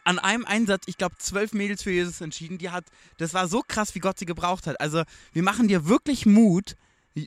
an 0.03 0.19
einem 0.19 0.45
Einsatz, 0.45 0.83
ich 0.85 0.97
glaube, 0.97 1.15
zwölf 1.17 1.53
Mädels 1.53 1.83
für 1.83 1.91
Jesus 1.91 2.21
entschieden. 2.21 2.57
Die 2.57 2.69
hat, 2.69 2.85
das 3.17 3.33
war 3.33 3.47
so 3.47 3.61
krass, 3.67 3.95
wie 3.95 3.99
Gott 3.99 4.19
sie 4.19 4.25
gebraucht 4.25 4.67
hat. 4.67 4.79
Also, 4.79 5.03
wir 5.33 5.43
machen 5.43 5.67
dir 5.67 5.87
wirklich 5.87 6.25
Mut. 6.25 6.75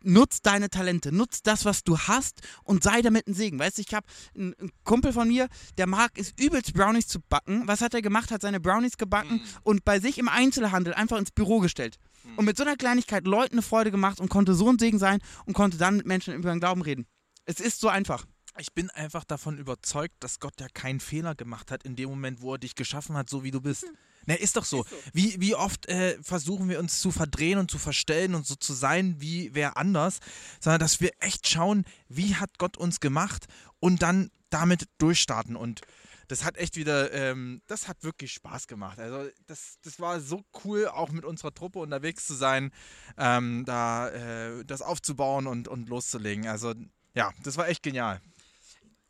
Nutz 0.05 0.41
deine 0.41 0.71
Talente, 0.71 1.13
nutz 1.13 1.43
das, 1.43 1.65
was 1.65 1.83
du 1.83 1.99
hast 1.99 2.41
und 2.63 2.83
sei 2.83 3.03
damit 3.03 3.27
ein 3.27 3.35
Segen. 3.35 3.59
Weißt 3.59 3.77
du, 3.77 3.83
ich 3.83 3.93
habe 3.93 4.07
einen, 4.35 4.55
Kumpel 4.85 5.13
von 5.13 5.29
mir, 5.29 5.49
der 5.77 5.87
mag 5.87 6.13
es 6.15 6.33
übelst 6.39 6.73
Brownies 6.73 7.09
zu 7.09 7.21
backen. 7.21 7.65
Was 7.67 7.81
hat 7.83 7.93
er 7.93 8.01
gemacht? 8.01 8.31
Hat 8.31 8.41
seine 8.41 8.61
Brownies 8.61 8.97
gebacken 8.97 9.35
mhm. 9.35 9.43
und 9.65 9.85
bei 9.85 9.99
sich 9.99 10.19
im 10.19 10.29
Einzelhandel 10.29 10.95
einfach 10.95 11.19
ins 11.19 11.33
Büro 11.33 11.59
gestellt. 11.59 11.99
Mhm. 12.23 12.39
Und 12.39 12.45
mit 12.45 12.57
so 12.57 12.63
einer 12.63 12.77
Kleinigkeit 12.77 13.27
Leuten 13.27 13.55
eine 13.55 13.63
Freude 13.63 13.91
gemacht 13.91 14.21
und 14.21 14.31
konnte 14.31 14.55
so 14.55 14.71
ein 14.71 14.79
Segen 14.79 14.99
sein 14.99 15.19
und 15.45 15.53
konnte 15.53 15.77
dann 15.77 15.97
mit 15.97 16.07
Menschen 16.07 16.33
über 16.33 16.51
den 16.51 16.61
Glauben 16.61 16.81
reden. 16.81 17.07
Es 17.45 17.61
ist 17.61 17.81
so 17.81 17.89
einfach 17.89 18.25
ich 18.59 18.73
bin 18.73 18.91
einfach 18.91 19.25
davon 19.25 19.59
überzeugt, 19.59 20.15
dass 20.21 20.41
Gott 20.41 20.61
ja 20.61 20.69
keinen 20.69 21.01
Fehler 21.01 21.35
gemacht 21.35 21.71
hat 21.71 21.85
in 21.85 21.97
dem 21.97 22.11
Moment, 22.11 22.43
wo 22.43 22.55
er 22.55 22.59
dich 22.59 22.75
geschaffen 22.75 23.17
hat, 23.17 23.31
so 23.31 23.43
wie 23.43 23.51
du 23.51 23.61
bist. 23.61 23.83
Hm. 23.83 23.97
Na, 24.27 24.35
ist 24.35 24.57
doch 24.57 24.65
so. 24.65 24.83
Ist 24.83 24.91
so. 24.91 24.97
Wie, 25.13 25.41
wie 25.41 25.55
oft 25.55 25.89
äh, 25.89 26.19
versuchen 26.23 26.69
wir 26.69 26.79
uns 26.79 27.01
zu 27.01 27.11
verdrehen 27.11 27.59
und 27.59 27.71
zu 27.71 27.79
verstellen 27.79 28.35
und 28.35 28.47
so 28.47 28.55
zu 28.55 28.73
sein 28.73 29.17
wie 29.21 29.55
wer 29.55 29.77
anders, 29.77 30.21
sondern 30.61 30.81
dass 30.81 31.01
wir 31.01 31.13
echt 31.19 31.49
schauen, 31.49 31.85
wie 32.09 32.37
hat 32.37 32.59
Gott 32.59 32.77
uns 32.77 33.01
gemacht 33.01 33.47
und 33.81 34.03
dann 34.03 34.31
damit 34.51 34.89
durchstarten. 34.99 35.57
Und 35.57 35.81
das 36.29 36.45
hat 36.45 36.57
echt 36.57 36.77
wieder, 36.77 37.13
ähm, 37.13 37.63
das 37.67 37.89
hat 37.89 38.05
wirklich 38.05 38.33
Spaß 38.33 38.67
gemacht. 38.67 38.99
Also 38.99 39.31
das, 39.47 39.79
das 39.83 39.99
war 39.99 40.21
so 40.21 40.45
cool, 40.65 40.87
auch 40.89 41.11
mit 41.11 41.25
unserer 41.25 41.53
Truppe 41.53 41.79
unterwegs 41.79 42.27
zu 42.27 42.35
sein, 42.35 42.71
ähm, 43.19 43.65
da 43.67 44.09
äh, 44.09 44.65
das 44.65 44.83
aufzubauen 44.83 45.47
und, 45.47 45.69
und 45.69 45.89
loszulegen. 45.89 46.47
Also 46.47 46.75
ja, 47.15 47.33
das 47.43 47.57
war 47.57 47.69
echt 47.69 47.83
genial. 47.83 48.21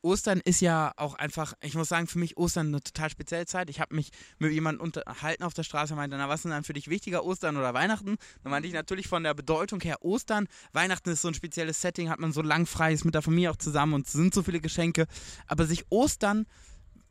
Ostern 0.03 0.41
ist 0.41 0.61
ja 0.61 0.93
auch 0.97 1.15
einfach, 1.15 1.55
ich 1.63 1.75
muss 1.75 1.89
sagen, 1.89 2.07
für 2.07 2.19
mich 2.19 2.37
Ostern 2.37 2.69
eine 2.69 2.83
total 2.83 3.09
spezielle 3.09 3.47
Zeit. 3.47 3.71
Ich 3.71 3.81
habe 3.81 3.95
mich 3.95 4.11
mit 4.39 4.53
jemandem 4.53 4.83
unterhalten 4.83 5.45
auf 5.45 5.55
der 5.55 5.63
Straße 5.63 5.93
und 5.93 5.99
meinte, 5.99 6.17
na, 6.17 6.29
was 6.29 6.41
ist 6.41 6.45
denn 6.45 6.51
dann 6.51 6.65
für 6.65 6.73
dich 6.73 6.89
wichtiger, 6.89 7.25
Ostern 7.25 7.57
oder 7.57 7.73
Weihnachten? 7.73 8.17
Dann 8.43 8.51
meinte 8.51 8.67
ich 8.67 8.75
natürlich 8.75 9.07
von 9.07 9.23
der 9.23 9.35
Bedeutung 9.35 9.81
her 9.81 10.03
Ostern. 10.03 10.49
Weihnachten 10.73 11.11
ist 11.11 11.23
so 11.23 11.29
ein 11.29 11.35
spezielles 11.35 11.81
Setting, 11.81 12.11
hat 12.11 12.19
man 12.19 12.33
so 12.33 12.43
lang 12.43 12.67
frei, 12.67 12.93
ist 12.93 13.05
mit 13.05 13.15
der 13.15 13.23
Familie 13.23 13.51
auch 13.51 13.57
zusammen 13.57 13.95
und 13.95 14.07
es 14.07 14.13
sind 14.13 14.35
so 14.35 14.43
viele 14.43 14.61
Geschenke. 14.61 15.07
Aber 15.47 15.67
sich 15.67 15.87
Ostern, 15.91 16.47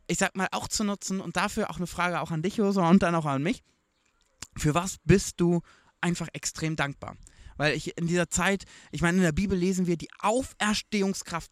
ich 0.07 0.17
sag 0.17 0.35
mal, 0.35 0.47
auch 0.51 0.67
zu 0.67 0.83
nutzen 0.83 1.21
und 1.21 1.37
dafür 1.37 1.69
auch 1.69 1.77
eine 1.77 1.87
Frage 1.87 2.19
auch 2.19 2.31
an 2.31 2.41
dich, 2.41 2.57
Josua, 2.57 2.89
und 2.89 3.03
dann 3.03 3.15
auch 3.15 3.25
an 3.25 3.41
mich. 3.41 3.63
Für 4.57 4.75
was 4.75 4.97
bist 5.05 5.39
du 5.39 5.61
einfach 6.01 6.27
extrem 6.33 6.75
dankbar? 6.75 7.15
Weil 7.55 7.75
ich 7.75 7.97
in 7.97 8.07
dieser 8.07 8.29
Zeit, 8.29 8.65
ich 8.91 9.01
meine, 9.01 9.17
in 9.17 9.23
der 9.23 9.31
Bibel 9.31 9.57
lesen 9.57 9.87
wir, 9.87 9.95
die 9.95 10.09
Auferstehungskraft 10.19 11.51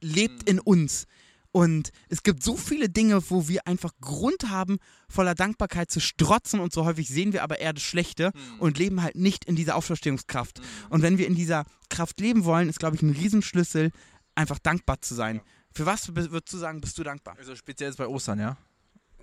lebt 0.00 0.48
in 0.48 0.60
uns. 0.60 1.06
Und 1.50 1.90
es 2.08 2.22
gibt 2.22 2.42
so 2.42 2.56
viele 2.56 2.88
Dinge, 2.88 3.30
wo 3.30 3.48
wir 3.48 3.66
einfach 3.66 3.92
Grund 4.00 4.50
haben, 4.50 4.78
voller 5.08 5.34
Dankbarkeit 5.34 5.90
zu 5.90 5.98
strotzen 5.98 6.60
und 6.60 6.72
so 6.72 6.84
häufig 6.84 7.08
sehen 7.08 7.32
wir 7.32 7.42
aber 7.42 7.58
eher 7.58 7.72
das 7.72 7.82
Schlechte 7.82 8.32
mhm. 8.34 8.60
und 8.60 8.78
leben 8.78 9.02
halt 9.02 9.16
nicht 9.16 9.46
in 9.46 9.56
dieser 9.56 9.76
Auferstehungskraft. 9.76 10.60
Mhm. 10.60 10.64
Und 10.90 11.02
wenn 11.02 11.18
wir 11.18 11.26
in 11.26 11.34
dieser 11.34 11.64
Kraft 11.88 12.20
leben 12.20 12.44
wollen, 12.44 12.68
ist, 12.68 12.78
glaube 12.78 12.96
ich, 12.96 13.02
ein 13.02 13.10
Riesenschlüssel, 13.10 13.90
einfach 14.34 14.58
dankbar 14.58 15.00
zu 15.00 15.14
sein. 15.14 15.36
Ja. 15.36 15.42
Für 15.72 15.86
was 15.86 16.14
würdest 16.14 16.52
du 16.52 16.58
sagen, 16.58 16.80
bist 16.80 16.98
du 16.98 17.02
dankbar? 17.02 17.36
Also 17.38 17.56
speziell 17.56 17.90
jetzt 17.90 17.98
bei 17.98 18.06
Ostern, 18.06 18.38
ja? 18.40 18.56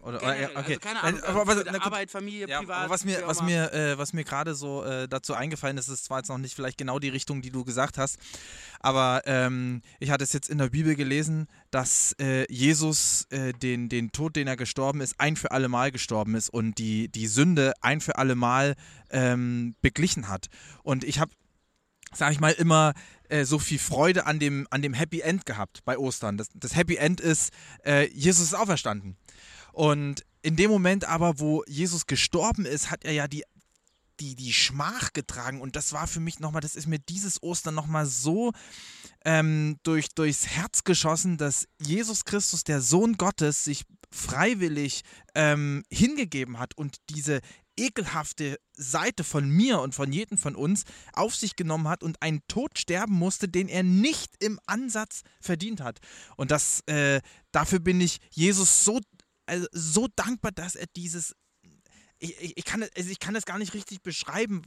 Oder, 0.06 0.22
ja, 0.40 0.50
okay. 0.52 0.56
Also 0.56 0.80
keine 0.82 1.02
Ahnung, 1.02 1.24
aber, 1.24 1.48
was, 1.48 1.64
na, 1.66 1.82
Arbeit, 1.82 2.12
Familie, 2.12 2.48
ja, 2.48 2.60
privat. 2.60 2.92
was 2.92 3.06
mir, 3.06 3.24
was 3.26 3.42
mir, 3.42 3.74
äh, 3.74 3.98
was 3.98 4.14
mir 4.14 4.24
gerade 4.24 4.54
so 4.54 4.84
äh, 4.84 5.08
dazu 5.08 5.34
eingefallen 5.34 5.80
ist, 5.80 5.88
ist 5.88 6.06
zwar 6.06 6.20
jetzt 6.20 6.30
noch 6.30 6.38
nicht 6.38 6.54
vielleicht 6.54 6.78
genau 6.78 7.00
die 7.00 7.10
Richtung, 7.10 7.42
die 7.42 7.50
du 7.50 7.64
gesagt 7.64 7.98
hast, 7.98 8.20
aber 8.80 9.24
ähm, 9.26 9.82
ich 10.00 10.12
hatte 10.12 10.24
es 10.24 10.32
jetzt 10.32 10.48
in 10.48 10.60
der 10.60 10.70
Bibel 10.70 10.96
gelesen, 10.96 11.48
dass 11.72 12.16
äh, 12.22 12.46
Jesus 12.54 13.26
äh, 13.32 13.54
den, 13.54 13.90
den 13.90 14.12
Tod, 14.12 14.36
den 14.36 14.48
er 14.48 14.58
gestorben 14.58 15.02
ist, 15.02 15.20
ein 15.20 15.36
für 15.36 15.50
alle 15.50 15.70
Mal 15.70 15.92
gestorben 15.92 16.36
ist 16.36 16.50
und 16.50 16.78
die, 16.78 17.10
die 17.10 17.26
Sünde 17.26 17.74
ein 17.82 18.00
für 18.00 18.20
alle 18.20 18.36
Mal 18.36 18.76
ähm, 19.10 19.76
beglichen 19.82 20.28
hat. 20.28 20.50
Und 20.84 21.04
ich 21.04 21.20
habe 21.20 21.32
sag 22.14 22.32
ich 22.32 22.40
mal, 22.40 22.52
immer 22.52 22.94
äh, 23.28 23.44
so 23.44 23.60
viel 23.60 23.80
Freude 23.80 24.26
an 24.26 24.40
dem, 24.40 24.68
an 24.70 24.82
dem 24.82 24.94
Happy 24.94 25.22
End 25.22 25.46
gehabt 25.46 25.84
bei 25.84 25.98
Ostern. 25.98 26.38
Das, 26.38 26.50
das 26.54 26.76
Happy 26.76 26.96
End 26.96 27.20
ist, 27.20 27.52
äh, 27.84 28.08
Jesus 28.14 28.46
ist 28.46 28.54
auferstanden. 28.54 29.18
Und 29.76 30.26
in 30.42 30.56
dem 30.56 30.72
Moment 30.72 31.04
aber, 31.06 31.40
wo 31.40 31.64
Jesus 31.68 32.08
gestorben 32.08 32.66
ist, 32.66 32.92
hat 32.92 33.04
er 33.04 33.12
ja 33.12 33.28
die 33.28 33.44
die, 34.22 34.36
die 34.36 34.54
Schmach 34.54 35.12
getragen 35.12 35.60
und 35.60 35.76
das 35.76 35.92
war 35.92 36.08
für 36.08 36.22
mich 36.22 36.40
nochmal, 36.40 36.62
das 36.62 36.76
ist 36.76 36.88
mir 36.88 37.00
dieses 37.00 37.44
Ostern 37.44 37.76
nochmal 37.76 38.06
so 38.06 38.54
ähm, 39.26 39.78
durch, 39.84 40.08
durchs 40.16 40.48
Herz 40.48 40.86
geschossen, 40.86 41.38
dass 41.38 41.68
Jesus 41.82 42.24
Christus, 42.24 42.64
der 42.64 42.80
Sohn 42.80 43.18
Gottes, 43.18 43.66
sich 43.66 43.84
freiwillig 44.12 45.02
ähm, 45.34 45.84
hingegeben 45.92 46.60
hat 46.60 46.78
und 46.78 46.96
diese 47.10 47.42
ekelhafte 47.78 48.58
Seite 48.72 49.26
von 49.26 49.50
mir 49.50 49.82
und 49.82 49.94
von 49.94 50.14
jedem 50.14 50.38
von 50.38 50.56
uns 50.56 50.84
auf 51.12 51.36
sich 51.36 51.58
genommen 51.58 51.90
hat 51.90 52.04
und 52.04 52.22
einen 52.22 52.42
Tod 52.48 52.80
sterben 52.80 53.14
musste, 53.14 53.50
den 53.50 53.68
er 53.68 53.84
nicht 53.84 54.32
im 54.40 54.60
Ansatz 54.66 55.24
verdient 55.42 55.82
hat. 55.82 56.00
Und 56.38 56.52
das, 56.52 56.82
äh, 56.88 57.20
dafür 57.52 57.80
bin 57.80 58.00
ich 58.00 58.20
Jesus 58.32 58.86
so 58.86 59.02
also 59.46 59.68
so 59.72 60.08
dankbar, 60.16 60.52
dass 60.52 60.76
er 60.76 60.88
dieses. 60.96 61.36
Ich, 62.18 62.40
ich, 62.40 62.58
ich, 62.58 62.66
kann, 62.66 62.84
also 62.84 63.10
ich 63.10 63.20
kann 63.20 63.34
das 63.34 63.46
gar 63.46 63.58
nicht 63.58 63.74
richtig 63.74 64.02
beschreiben. 64.02 64.64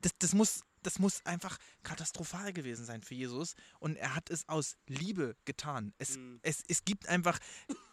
Das, 0.00 0.12
das, 0.18 0.32
muss, 0.32 0.62
das 0.82 0.98
muss 0.98 1.24
einfach 1.26 1.58
katastrophal 1.82 2.52
gewesen 2.52 2.84
sein 2.84 3.02
für 3.02 3.14
Jesus. 3.14 3.54
Und 3.78 3.96
er 3.96 4.14
hat 4.14 4.30
es 4.30 4.48
aus 4.48 4.76
Liebe 4.86 5.36
getan. 5.44 5.92
Es, 5.98 6.16
mhm. 6.16 6.40
es, 6.42 6.62
es 6.66 6.84
gibt 6.84 7.08
einfach, 7.08 7.38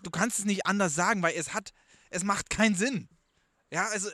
du 0.03 0.09
kannst 0.09 0.39
es 0.39 0.45
nicht 0.45 0.65
anders 0.65 0.95
sagen, 0.95 1.21
weil 1.21 1.35
es 1.35 1.53
hat, 1.53 1.73
es 2.09 2.23
macht 2.23 2.49
keinen 2.49 2.75
Sinn. 2.75 3.09
Ja, 3.71 3.87
also 3.87 4.09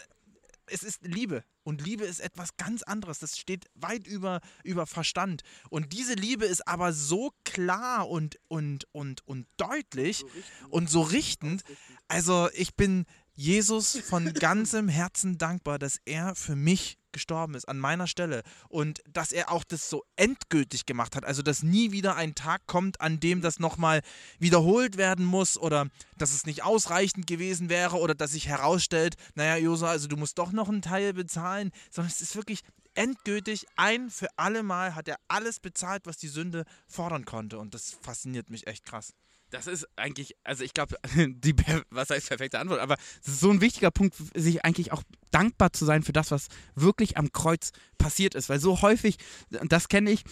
es 0.72 0.84
ist 0.84 1.06
Liebe. 1.06 1.44
Und 1.64 1.82
Liebe 1.82 2.06
ist 2.06 2.20
etwas 2.20 2.58
ganz 2.58 2.82
anderes. 2.84 3.20
Das 3.20 3.38
steht 3.38 3.66
weit 3.76 4.08
über, 4.08 4.42
über 4.64 4.88
Verstand. 4.88 5.44
Und 5.70 5.94
diese 5.94 6.14
Liebe 6.14 6.46
ist 6.46 6.68
aber 6.68 6.94
so 6.94 7.32
klar 7.44 8.10
und, 8.10 8.40
und, 8.48 8.88
und, 8.92 9.26
und 9.28 9.48
deutlich 9.58 10.20
so 10.20 10.28
und 10.70 10.90
so 10.90 11.02
richtend. 11.02 11.64
Also 12.08 12.50
ich 12.54 12.76
bin 12.76 13.06
Jesus 13.42 13.98
von 13.98 14.36
ganzem 14.36 14.88
Herzen 14.88 15.40
dankbar, 15.40 15.80
dass 15.80 16.00
er 16.06 16.36
für 16.36 16.56
mich 16.56 17.00
gestorben 17.12 17.56
ist, 17.56 17.68
an 17.68 17.80
meiner 17.80 18.06
Stelle. 18.06 18.44
Und 18.70 19.02
dass 19.12 19.32
er 19.32 19.52
auch 19.52 19.64
das 19.64 19.90
so 19.90 20.04
endgültig 20.16 20.86
gemacht 20.86 21.16
hat. 21.16 21.26
Also, 21.26 21.42
dass 21.42 21.64
nie 21.64 21.92
wieder 21.92 22.16
ein 22.16 22.36
Tag 22.36 22.68
kommt, 22.68 23.02
an 23.02 23.20
dem 23.20 23.42
das 23.42 23.58
nochmal 23.58 24.02
wiederholt 24.38 24.96
werden 24.98 25.26
muss 25.26 25.58
oder 25.58 25.88
dass 26.20 26.34
es 26.34 26.46
nicht 26.46 26.64
ausreichend 26.64 27.26
gewesen 27.26 27.68
wäre 27.68 27.98
oder 27.98 28.14
dass 28.14 28.34
sich 28.34 28.48
herausstellt, 28.48 29.16
naja, 29.34 29.58
Josa, 29.58 29.90
also 29.90 30.08
du 30.08 30.18
musst 30.18 30.38
doch 30.38 30.52
noch 30.52 30.70
einen 30.70 30.84
Teil 30.84 31.14
bezahlen, 31.14 31.72
sondern 31.90 32.12
es 32.12 32.22
ist 32.22 32.36
wirklich 32.36 32.62
endgültig 32.94 33.66
ein 33.76 34.12
für 34.12 34.28
alle 34.36 34.62
Mal 34.62 34.94
hat 34.94 35.08
er 35.08 35.18
alles 35.28 35.60
bezahlt, 35.60 36.06
was 36.06 36.18
die 36.18 36.28
Sünde 36.28 36.64
fordern 36.88 37.26
konnte. 37.26 37.58
Und 37.58 37.74
das 37.74 37.98
fasziniert 38.02 38.52
mich 38.52 38.68
echt 38.68 38.86
krass. 38.86 39.14
Das 39.52 39.68
ist 39.68 39.88
eigentlich, 39.98 40.36
also 40.44 40.64
ich 40.64 40.74
glaube, 40.74 40.98
die, 41.16 41.54
was 41.90 42.10
heißt 42.10 42.30
perfekte 42.30 42.58
Antwort, 42.60 42.80
aber 42.80 42.98
es 43.22 43.34
ist 43.34 43.40
so 43.42 43.52
ein 43.52 43.62
wichtiger 43.62 43.92
Punkt, 43.92 44.16
sich 44.34 44.66
eigentlich 44.66 44.92
auch 44.92 45.04
dankbar 45.30 45.74
zu 45.74 45.86
sein 45.86 46.04
für 46.04 46.14
das, 46.14 46.32
was 46.32 46.48
wirklich 46.74 47.18
am 47.18 47.32
Kreuz 47.32 47.72
passiert 47.98 48.34
ist. 48.34 48.50
Weil 48.50 48.60
so 48.60 48.82
häufig, 48.82 49.18
das 49.50 49.90
kenne 49.90 50.10
ich, 50.10 50.24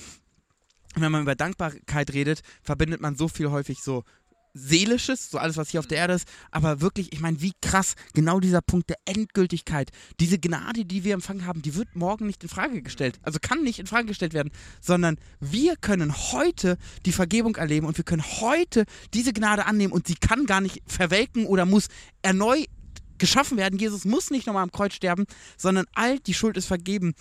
wenn 0.96 1.12
man 1.12 1.22
über 1.22 1.36
Dankbarkeit 1.36 2.14
redet, 2.14 2.42
verbindet 2.64 3.02
man 3.02 3.16
so 3.16 3.28
viel 3.28 3.52
häufig 3.52 3.82
so 3.82 4.04
Seelisches, 4.54 5.30
so 5.30 5.38
alles, 5.38 5.58
was 5.58 5.70
hier 5.70 5.80
auf 5.80 5.88
der 5.88 6.00
Erde 6.00 6.14
ist, 6.14 6.28
aber 6.52 6.82
wirklich, 6.82 7.14
ich 7.14 7.20
meine, 7.20 7.42
wie 7.42 7.54
krass 7.62 7.96
genau 8.14 8.40
dieser 8.40 8.62
Punkt 8.62 8.90
der 8.90 8.98
Endgültigkeit, 9.06 9.92
diese 10.20 10.40
Gnade, 10.40 10.86
die 10.86 11.04
wir 11.04 11.14
empfangen 11.14 11.46
haben, 11.46 11.62
die 11.62 11.76
wird 11.76 11.96
morgen 11.96 12.28
nicht 12.28 12.44
in 12.44 12.50
Frage 12.50 12.82
gestellt. 12.82 13.20
Also 13.22 13.40
kann 13.42 13.64
nicht 13.64 13.80
in 13.80 13.88
Frage 13.88 14.08
gestellt 14.08 14.34
werden, 14.34 14.52
sondern 14.82 15.18
wir 15.40 15.76
können 15.76 16.16
heute 16.32 16.78
die 17.06 17.12
Vergebung 17.12 17.56
erleben 17.56 17.86
und 17.88 17.98
wir 17.98 18.06
können 18.06 18.24
heute 18.24 18.86
diese 19.14 19.34
Gnade 19.34 19.66
annehmen 19.66 19.94
und 19.94 20.08
sie 20.08 20.16
kann 20.16 20.46
gar 20.46 20.62
nicht 20.62 20.82
verwelken 20.86 21.46
oder 21.46 21.66
muss 21.66 21.88
erneut 22.22 22.68
geschaffen 23.18 23.58
werden. 23.58 23.78
Jesus 23.78 24.06
muss 24.06 24.32
nicht 24.32 24.48
nochmal 24.48 24.64
am 24.64 24.72
Kreuz 24.72 24.94
sterben, 24.94 25.26
sondern 25.58 25.86
all 25.94 26.20
die 26.20 26.34
Schuld 26.34 26.58
ist 26.58 26.66
vergeben 26.66 27.14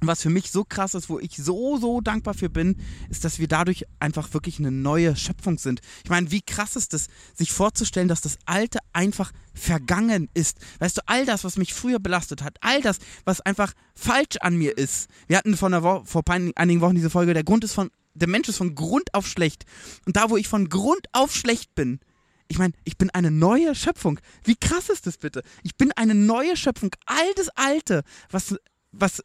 was 0.00 0.22
für 0.22 0.30
mich 0.30 0.50
so 0.50 0.64
krass 0.64 0.94
ist, 0.94 1.08
wo 1.08 1.18
ich 1.18 1.36
so, 1.36 1.76
so 1.78 2.00
dankbar 2.00 2.34
für 2.34 2.48
bin, 2.48 2.76
ist, 3.10 3.24
dass 3.24 3.38
wir 3.38 3.48
dadurch 3.48 3.84
einfach 3.98 4.32
wirklich 4.32 4.58
eine 4.58 4.70
neue 4.70 5.16
Schöpfung 5.16 5.58
sind. 5.58 5.80
Ich 6.04 6.10
meine, 6.10 6.30
wie 6.30 6.42
krass 6.42 6.76
ist 6.76 6.94
es, 6.94 7.08
sich 7.34 7.52
vorzustellen, 7.52 8.08
dass 8.08 8.20
das 8.20 8.38
Alte 8.46 8.78
einfach 8.92 9.32
vergangen 9.54 10.28
ist. 10.34 10.58
Weißt 10.78 10.98
du, 10.98 11.02
all 11.06 11.26
das, 11.26 11.44
was 11.44 11.56
mich 11.56 11.74
früher 11.74 11.98
belastet 11.98 12.42
hat, 12.42 12.56
all 12.60 12.80
das, 12.80 12.98
was 13.24 13.40
einfach 13.40 13.72
falsch 13.94 14.36
an 14.40 14.56
mir 14.56 14.78
ist. 14.78 15.08
Wir 15.26 15.36
hatten 15.36 15.56
vor, 15.56 15.68
einer 15.68 16.04
vor 16.04 16.22
einigen 16.28 16.80
Wochen 16.80 16.94
diese 16.94 17.10
Folge, 17.10 17.34
der 17.34 17.44
Grund 17.44 17.64
ist 17.64 17.74
von, 17.74 17.90
der 18.14 18.28
Mensch 18.28 18.48
ist 18.48 18.58
von 18.58 18.74
Grund 18.74 19.14
auf 19.14 19.26
schlecht. 19.26 19.64
Und 20.06 20.16
da, 20.16 20.30
wo 20.30 20.36
ich 20.36 20.48
von 20.48 20.68
Grund 20.68 21.06
auf 21.12 21.34
schlecht 21.34 21.74
bin, 21.74 22.00
ich 22.48 22.58
meine, 22.58 22.72
ich 22.84 22.96
bin 22.96 23.10
eine 23.10 23.30
neue 23.30 23.74
Schöpfung. 23.74 24.20
Wie 24.44 24.56
krass 24.56 24.88
ist 24.88 25.06
das 25.06 25.18
bitte? 25.18 25.42
Ich 25.62 25.76
bin 25.76 25.92
eine 25.92 26.14
neue 26.14 26.56
Schöpfung. 26.56 26.90
All 27.04 27.34
das 27.36 27.50
Alte, 27.50 28.04
was, 28.30 28.56
was 28.90 29.22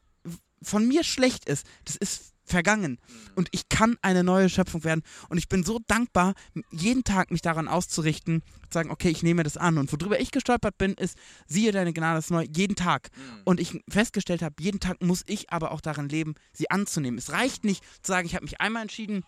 von 0.63 0.87
mir 0.87 1.03
schlecht 1.03 1.45
ist, 1.45 1.65
das 1.85 1.95
ist 1.95 2.33
vergangen. 2.45 2.91
Mhm. 3.07 3.31
Und 3.35 3.49
ich 3.51 3.69
kann 3.69 3.97
eine 4.01 4.23
neue 4.23 4.49
Schöpfung 4.49 4.83
werden. 4.83 5.01
Und 5.29 5.37
ich 5.37 5.49
bin 5.49 5.63
so 5.63 5.79
dankbar, 5.87 6.33
jeden 6.71 7.03
Tag 7.03 7.31
mich 7.31 7.41
daran 7.41 7.67
auszurichten, 7.67 8.43
zu 8.69 8.73
sagen, 8.73 8.91
okay, 8.91 9.09
ich 9.09 9.23
nehme 9.23 9.43
das 9.43 9.57
an. 9.57 9.77
Und 9.77 9.91
worüber 9.91 10.19
ich 10.19 10.31
gestolpert 10.31 10.77
bin, 10.77 10.93
ist, 10.93 11.17
siehe 11.47 11.71
deine 11.71 11.93
Gnade 11.93 12.19
ist 12.19 12.31
neu, 12.31 12.45
jeden 12.53 12.75
Tag. 12.75 13.09
Mhm. 13.15 13.41
Und 13.45 13.59
ich 13.59 13.81
festgestellt 13.89 14.41
habe, 14.41 14.55
jeden 14.59 14.79
Tag 14.79 15.01
muss 15.01 15.23
ich 15.27 15.51
aber 15.51 15.71
auch 15.71 15.81
daran 15.81 16.09
leben, 16.09 16.35
sie 16.51 16.69
anzunehmen. 16.69 17.17
Es 17.17 17.31
reicht 17.31 17.63
nicht 17.63 17.83
zu 18.01 18.11
sagen, 18.11 18.27
ich 18.27 18.35
habe 18.35 18.45
mich 18.45 18.59
einmal 18.59 18.83
entschieden, 18.83 19.23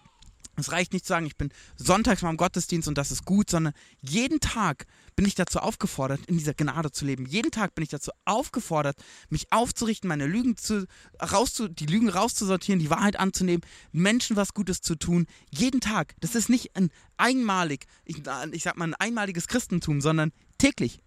es 0.62 0.72
reicht 0.72 0.94
nicht 0.94 1.06
zu 1.06 1.10
sagen, 1.10 1.26
ich 1.26 1.38
bin 1.38 1.50
sonntags 1.76 2.22
mal 2.22 2.30
im 2.30 2.38
Gottesdienst 2.38 2.88
und 2.88 2.98
das 2.98 3.12
ist 3.12 3.26
gut, 3.26 3.50
sondern 3.50 3.74
jeden 4.02 4.40
Tag 4.40 4.86
bin 5.16 5.26
ich 5.26 5.36
dazu 5.36 5.60
aufgefordert, 5.60 6.22
in 6.28 6.38
dieser 6.38 6.54
Gnade 6.54 6.92
zu 6.92 7.06
leben. 7.06 7.26
Jeden 7.26 7.52
Tag 7.52 7.76
bin 7.76 7.84
ich 7.84 7.90
dazu 7.90 8.12
aufgefordert, 8.26 8.98
mich 9.30 9.52
aufzurichten, 9.52 10.08
meine 10.08 10.28
Lügen 10.28 10.58
zu, 10.58 10.88
rauszu, 11.22 11.68
die 11.68 11.86
Lügen 11.86 12.10
rauszusortieren, 12.10 12.80
die 12.80 12.90
Wahrheit 12.90 13.18
anzunehmen, 13.18 13.62
Menschen 13.92 14.36
was 14.36 14.54
Gutes 14.54 14.82
zu 14.82 14.96
tun. 14.96 15.28
Jeden 15.50 15.82
Tag. 15.82 16.16
Das 16.20 16.36
ist 16.36 16.50
nicht 16.50 16.76
ein 16.76 16.90
einmalig, 17.18 17.86
ich, 18.04 18.24
ich 18.52 18.64
sag 18.64 18.78
mal 18.78 18.86
ein 18.86 18.96
einmaliges 18.96 19.48
Christentum, 19.48 20.02
sondern 20.02 20.32
täglich. 20.58 21.00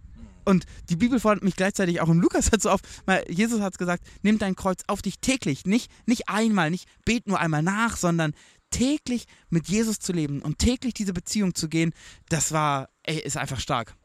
Und 0.49 0.64
die 0.88 0.97
Bibel 0.97 1.21
fordert 1.21 1.45
mich 1.45 1.57
gleichzeitig 1.57 2.00
auch 2.00 2.09
im 2.09 2.21
Lukas 2.21 2.49
dazu 2.50 2.71
auf, 2.71 2.81
weil 3.05 3.23
Jesus 3.31 3.61
hat 3.61 3.75
es 3.75 3.78
gesagt, 3.78 4.02
nimm 4.23 4.38
dein 4.38 4.57
Kreuz 4.57 4.83
auf 4.87 5.02
dich 5.02 5.21
täglich, 5.21 5.67
nicht, 5.67 5.90
nicht 6.07 6.31
einmal, 6.31 6.71
nicht 6.71 6.88
bet 7.05 7.26
nur 7.26 7.38
einmal 7.38 7.62
nach, 7.62 7.99
sondern 7.99 8.33
täglich 8.71 9.27
mit 9.51 9.69
Jesus 9.69 9.99
zu 9.99 10.13
leben 10.13 10.43
und 10.43 10.59
täglich 10.59 10.95
diese 10.95 11.13
Beziehung 11.13 11.55
zu 11.55 11.69
gehen, 11.69 11.93
das 12.29 12.53
war, 12.53 12.89
ey, 13.03 13.19
ist 13.19 13.37
einfach 13.37 13.61
stark. 13.61 13.97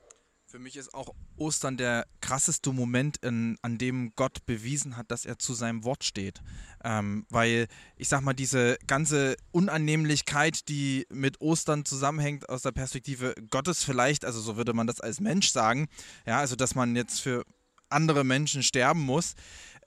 Für 0.45 0.59
mich 0.59 0.77
ist 0.77 0.93
auch 0.93 1.15
Ostern 1.35 1.77
der 1.77 2.05
krasseste 2.21 2.71
Moment, 2.71 3.17
in, 3.23 3.57
an 3.63 3.79
dem 3.79 4.13
Gott 4.15 4.45
bewiesen 4.45 4.97
hat, 4.97 5.09
dass 5.09 5.25
er 5.25 5.39
zu 5.39 5.55
seinem 5.55 5.83
Wort 5.83 6.03
steht. 6.03 6.41
Ähm, 6.83 7.25
weil 7.29 7.65
ich 7.95 8.07
sag 8.07 8.21
mal, 8.21 8.33
diese 8.33 8.77
ganze 8.85 9.35
Unannehmlichkeit, 9.51 10.69
die 10.69 11.07
mit 11.09 11.41
Ostern 11.41 11.85
zusammenhängt, 11.85 12.49
aus 12.49 12.61
der 12.61 12.71
Perspektive 12.71 13.33
Gottes 13.49 13.83
vielleicht, 13.83 14.25
also 14.25 14.41
so 14.41 14.55
würde 14.55 14.73
man 14.73 14.85
das 14.85 15.01
als 15.01 15.19
Mensch 15.19 15.49
sagen, 15.49 15.87
ja, 16.27 16.37
also 16.37 16.55
dass 16.55 16.75
man 16.75 16.95
jetzt 16.95 17.19
für 17.19 17.45
andere 17.89 18.23
Menschen 18.23 18.61
sterben 18.61 19.01
muss. 19.01 19.33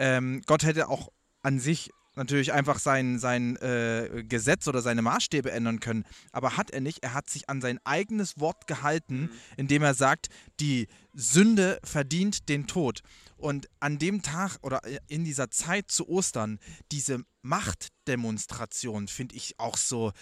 Ähm, 0.00 0.42
Gott 0.46 0.64
hätte 0.64 0.88
auch 0.88 1.12
an 1.42 1.60
sich 1.60 1.90
natürlich 2.16 2.52
einfach 2.52 2.78
sein, 2.78 3.18
sein 3.18 3.56
äh, 3.56 4.24
Gesetz 4.26 4.66
oder 4.68 4.82
seine 4.82 5.02
Maßstäbe 5.02 5.50
ändern 5.50 5.80
können. 5.80 6.04
Aber 6.32 6.56
hat 6.56 6.70
er 6.70 6.80
nicht. 6.80 7.02
Er 7.02 7.14
hat 7.14 7.28
sich 7.28 7.48
an 7.48 7.60
sein 7.60 7.78
eigenes 7.84 8.40
Wort 8.40 8.66
gehalten, 8.66 9.22
mhm. 9.22 9.30
indem 9.56 9.82
er 9.82 9.94
sagt, 9.94 10.28
die 10.60 10.88
Sünde 11.12 11.78
verdient 11.84 12.48
den 12.48 12.66
Tod. 12.66 13.00
Und 13.36 13.68
an 13.80 13.98
dem 13.98 14.22
Tag 14.22 14.58
oder 14.62 14.80
in 15.08 15.24
dieser 15.24 15.50
Zeit 15.50 15.90
zu 15.90 16.08
Ostern, 16.08 16.58
diese 16.90 17.22
Machtdemonstration 17.42 19.08
finde 19.08 19.36
ich 19.36 19.58
auch 19.58 19.76
so 19.76 20.12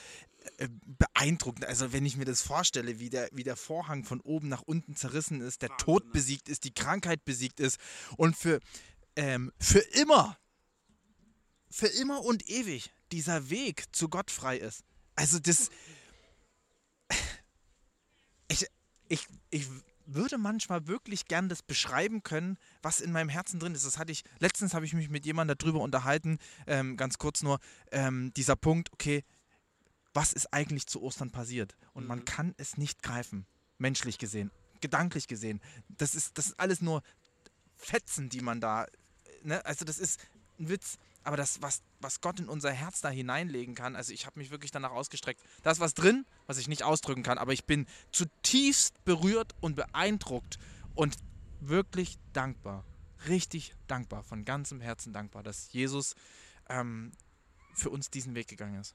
äh, 0.59 0.69
beeindruckend. 0.85 1.65
Also 1.65 1.93
wenn 1.93 2.05
ich 2.05 2.17
mir 2.17 2.27
das 2.27 2.43
vorstelle, 2.43 3.01
wie 3.01 3.09
der, 3.09 3.29
wie 3.33 3.45
der 3.45 3.57
Vorhang 3.57 4.05
von 4.05 4.21
oben 4.21 4.49
nach 4.49 4.63
unten 4.63 4.95
zerrissen 4.95 5.41
ist, 5.41 5.63
der 5.63 5.77
Tod 5.79 6.05
ne? 6.05 6.11
besiegt 6.13 6.49
ist, 6.49 6.65
die 6.65 6.75
Krankheit 6.75 7.25
besiegt 7.25 7.61
ist 7.61 7.79
und 8.17 8.37
für, 8.37 8.61
ähm, 9.17 9.53
für 9.59 9.79
immer 9.79 10.37
für 11.75 11.89
immer 11.89 12.25
und 12.25 12.49
ewig 12.49 12.93
dieser 13.11 13.51
Weg 13.51 13.85
zu 13.91 14.09
Gott 14.09 14.31
frei 14.31 14.57
ist. 14.59 14.85
Also 15.17 15.41
das. 15.41 15.71
Ich, 18.47 18.67
ich, 19.09 19.27
ich 19.51 19.67
würde 20.07 20.39
manchmal 20.39 20.87
wirklich 20.87 21.27
gern 21.27 21.49
das 21.49 21.63
beschreiben 21.63 22.23
können, 22.23 22.59
was 22.83 23.01
in 23.01 23.11
meinem 23.11 23.29
Herzen 23.29 23.59
drin 23.59 23.75
ist. 23.75 23.85
Das 23.85 23.99
hatte 23.99 24.13
ich, 24.13 24.23
letztens 24.39 24.73
habe 24.73 24.85
ich 24.85 24.93
mich 24.93 25.09
mit 25.09 25.27
jemandem 25.27 25.59
darüber 25.59 25.81
unterhalten, 25.81 26.39
ähm, 26.69 26.97
ganz 26.97 27.19
kurz 27.19 27.43
nur, 27.43 27.59
ähm, 27.91 28.33
dieser 28.35 28.55
Punkt, 28.55 28.93
okay, 28.93 29.25
was 30.13 30.33
ist 30.33 30.53
eigentlich 30.53 30.87
zu 30.87 31.03
Ostern 31.03 31.31
passiert? 31.31 31.75
Und 31.93 32.07
man 32.07 32.21
mhm. 32.21 32.25
kann 32.25 32.55
es 32.57 32.77
nicht 32.77 33.03
greifen, 33.03 33.47
menschlich 33.79 34.19
gesehen, 34.19 34.53
gedanklich 34.81 35.27
gesehen. 35.27 35.61
Das 35.89 36.15
ist, 36.15 36.39
das 36.39 36.49
ist 36.49 36.61
alles 36.61 36.83
nur 36.83 37.03
Fetzen, 37.75 38.29
die 38.29 38.43
man 38.43 38.61
da, 38.61 38.87
ne? 39.43 39.65
also 39.65 39.85
das 39.85 39.99
ist 39.99 40.21
ein 40.61 40.69
Witz 40.69 40.99
aber 41.25 41.37
das, 41.37 41.63
was, 41.63 41.83
was 42.01 42.21
Gott 42.21 42.39
in 42.39 42.49
unser 42.49 42.71
Herz 42.71 43.01
da 43.01 43.09
hineinlegen 43.09 43.75
kann, 43.75 43.97
also 43.97 44.13
ich 44.13 44.27
habe 44.27 44.39
mich 44.39 44.51
wirklich 44.51 44.71
danach 44.71 44.93
ausgestreckt. 44.93 45.43
Da 45.63 45.71
ist 45.71 45.81
was 45.81 45.95
drin, 45.95 46.27
was 46.47 46.59
ich 46.59 46.69
nicht 46.69 46.83
ausdrücken 46.83 47.23
kann, 47.23 47.39
aber 47.39 47.53
ich 47.53 47.65
bin 47.65 47.87
zutiefst 48.13 49.03
berührt 49.05 49.55
und 49.61 49.75
beeindruckt 49.75 50.59
und 50.95 51.17
wirklich 51.61 52.19
dankbar, 52.35 52.85
richtig 53.27 53.75
dankbar, 53.87 54.23
von 54.23 54.45
ganzem 54.45 54.81
Herzen 54.81 55.13
dankbar, 55.13 55.43
dass 55.43 55.73
Jesus 55.73 56.15
ähm, 56.69 57.13
für 57.75 57.91
uns 57.91 58.11
diesen 58.11 58.35
Weg 58.35 58.49
gegangen 58.49 58.79
ist. 58.81 58.95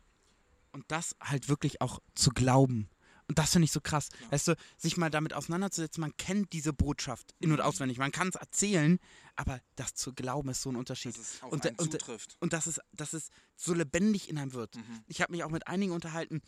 Und 0.71 0.85
das 0.89 1.15
halt 1.19 1.49
wirklich 1.49 1.81
auch 1.81 1.99
zu 2.13 2.29
glauben. 2.29 2.89
Und 3.29 3.37
das 3.37 3.51
finde 3.51 3.65
ich 3.65 3.71
so 3.71 3.79
krass. 3.79 4.09
Ja. 4.23 4.31
Weißt 4.31 4.47
du, 4.47 4.55
sich 4.75 4.97
mal 4.97 5.11
damit 5.11 5.33
auseinanderzusetzen, 5.33 6.01
man 6.01 6.17
kennt 6.17 6.51
diese 6.51 6.73
Botschaft 6.73 7.35
in- 7.39 7.51
und 7.51 7.59
mhm. 7.59 7.63
auswendig. 7.63 7.99
Man 7.99 8.11
kann 8.11 8.27
es 8.29 8.35
erzählen, 8.35 8.99
aber 9.35 9.61
das 9.75 9.93
zu 9.93 10.13
glauben 10.13 10.49
ist 10.49 10.63
so 10.63 10.71
ein 10.71 10.75
Unterschied. 10.75 11.15
Dass 11.15 11.35
es 11.35 11.43
auf 11.43 11.51
und, 11.51 11.63
und, 11.79 11.91
zutrifft. 11.91 12.37
und 12.39 12.53
dass 12.53 12.65
es, 12.65 12.81
dass 12.91 13.13
es 13.13 13.29
so 13.55 13.75
lebendig 13.75 14.29
in 14.29 14.39
einem 14.39 14.53
wird. 14.53 14.75
Mhm. 14.77 15.03
Ich 15.05 15.21
habe 15.21 15.31
mich 15.31 15.43
auch 15.43 15.51
mit 15.51 15.67
einigen 15.67 15.91
unterhalten, 15.91 16.41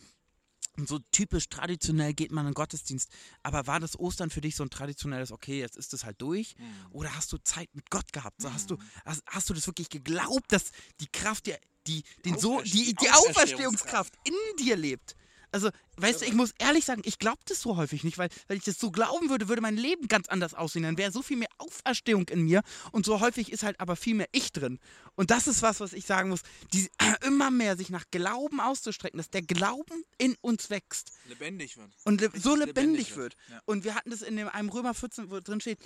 und 0.77 0.87
so 0.87 0.99
typisch 1.11 1.49
traditionell 1.49 2.13
geht 2.13 2.31
man 2.31 2.45
in 2.45 2.51
den 2.51 2.55
Gottesdienst. 2.55 3.09
Aber 3.43 3.67
war 3.67 3.79
das 3.79 3.99
Ostern 3.99 4.29
für 4.29 4.39
dich 4.39 4.55
so 4.55 4.63
ein 4.63 4.69
traditionelles, 4.69 5.31
okay, 5.31 5.59
jetzt 5.59 5.75
ist 5.75 5.93
es 5.93 6.05
halt 6.05 6.21
durch? 6.21 6.55
Mhm. 6.57 6.87
Oder 6.91 7.15
hast 7.15 7.33
du 7.33 7.37
Zeit 7.39 7.69
mit 7.73 7.89
Gott 7.89 8.13
gehabt? 8.13 8.41
So, 8.41 8.47
mhm. 8.47 8.53
hast, 8.53 8.71
du, 8.71 8.77
hast, 9.05 9.21
hast, 9.25 9.49
du 9.49 9.53
das 9.53 9.67
wirklich 9.67 9.89
geglaubt, 9.89 10.51
dass 10.51 10.71
die 11.01 11.07
Kraft, 11.07 11.47
die, 11.47 11.55
die, 11.87 12.03
den 12.23 12.39
so, 12.39 12.61
die, 12.61 12.95
die 12.95 13.09
Auferstehungskraft 13.09 14.13
in 14.23 14.33
dir 14.57 14.77
lebt? 14.77 15.17
Also, 15.51 15.69
weißt 15.97 16.21
du, 16.21 16.25
ich 16.25 16.33
muss 16.33 16.53
ehrlich 16.59 16.85
sagen, 16.85 17.01
ich 17.05 17.19
glaube 17.19 17.39
das 17.45 17.61
so 17.61 17.75
häufig 17.75 18.03
nicht, 18.03 18.17
weil, 18.17 18.29
weil 18.47 18.57
ich 18.57 18.63
das 18.63 18.79
so 18.79 18.91
glauben 18.91 19.29
würde, 19.29 19.49
würde 19.49 19.61
mein 19.61 19.75
Leben 19.75 20.07
ganz 20.07 20.29
anders 20.29 20.53
aussehen. 20.53 20.83
Dann 20.83 20.97
wäre 20.97 21.11
so 21.11 21.21
viel 21.21 21.37
mehr 21.37 21.49
Auferstehung 21.57 22.27
in 22.29 22.41
mir 22.41 22.61
und 22.91 23.05
so 23.05 23.19
häufig 23.19 23.51
ist 23.51 23.63
halt 23.63 23.79
aber 23.79 23.95
viel 23.95 24.15
mehr 24.15 24.29
ich 24.31 24.51
drin. 24.51 24.79
Und 25.15 25.29
das 25.29 25.47
ist 25.47 25.61
was, 25.61 25.79
was 25.79 25.93
ich 25.93 26.05
sagen 26.05 26.29
muss, 26.29 26.41
die, 26.73 26.89
immer 27.25 27.51
mehr 27.51 27.75
sich 27.75 27.89
nach 27.89 28.05
Glauben 28.11 28.59
auszustrecken, 28.59 29.17
dass 29.17 29.29
der 29.29 29.41
Glauben 29.41 30.03
in 30.17 30.35
uns 30.41 30.69
wächst. 30.69 31.11
Lebendig 31.27 31.77
wird. 31.77 31.91
Und 32.05 32.21
le 32.21 32.31
so 32.33 32.55
lebendig, 32.55 32.75
lebendig 32.75 33.15
wird. 33.15 33.35
wird. 33.35 33.37
Ja. 33.49 33.61
Und 33.65 33.83
wir 33.83 33.95
hatten 33.95 34.09
das 34.09 34.21
in 34.21 34.37
dem, 34.37 34.47
einem 34.47 34.69
Römer 34.69 34.93
14, 34.93 35.29
wo 35.29 35.39
drin 35.39 35.59
steht, 35.59 35.79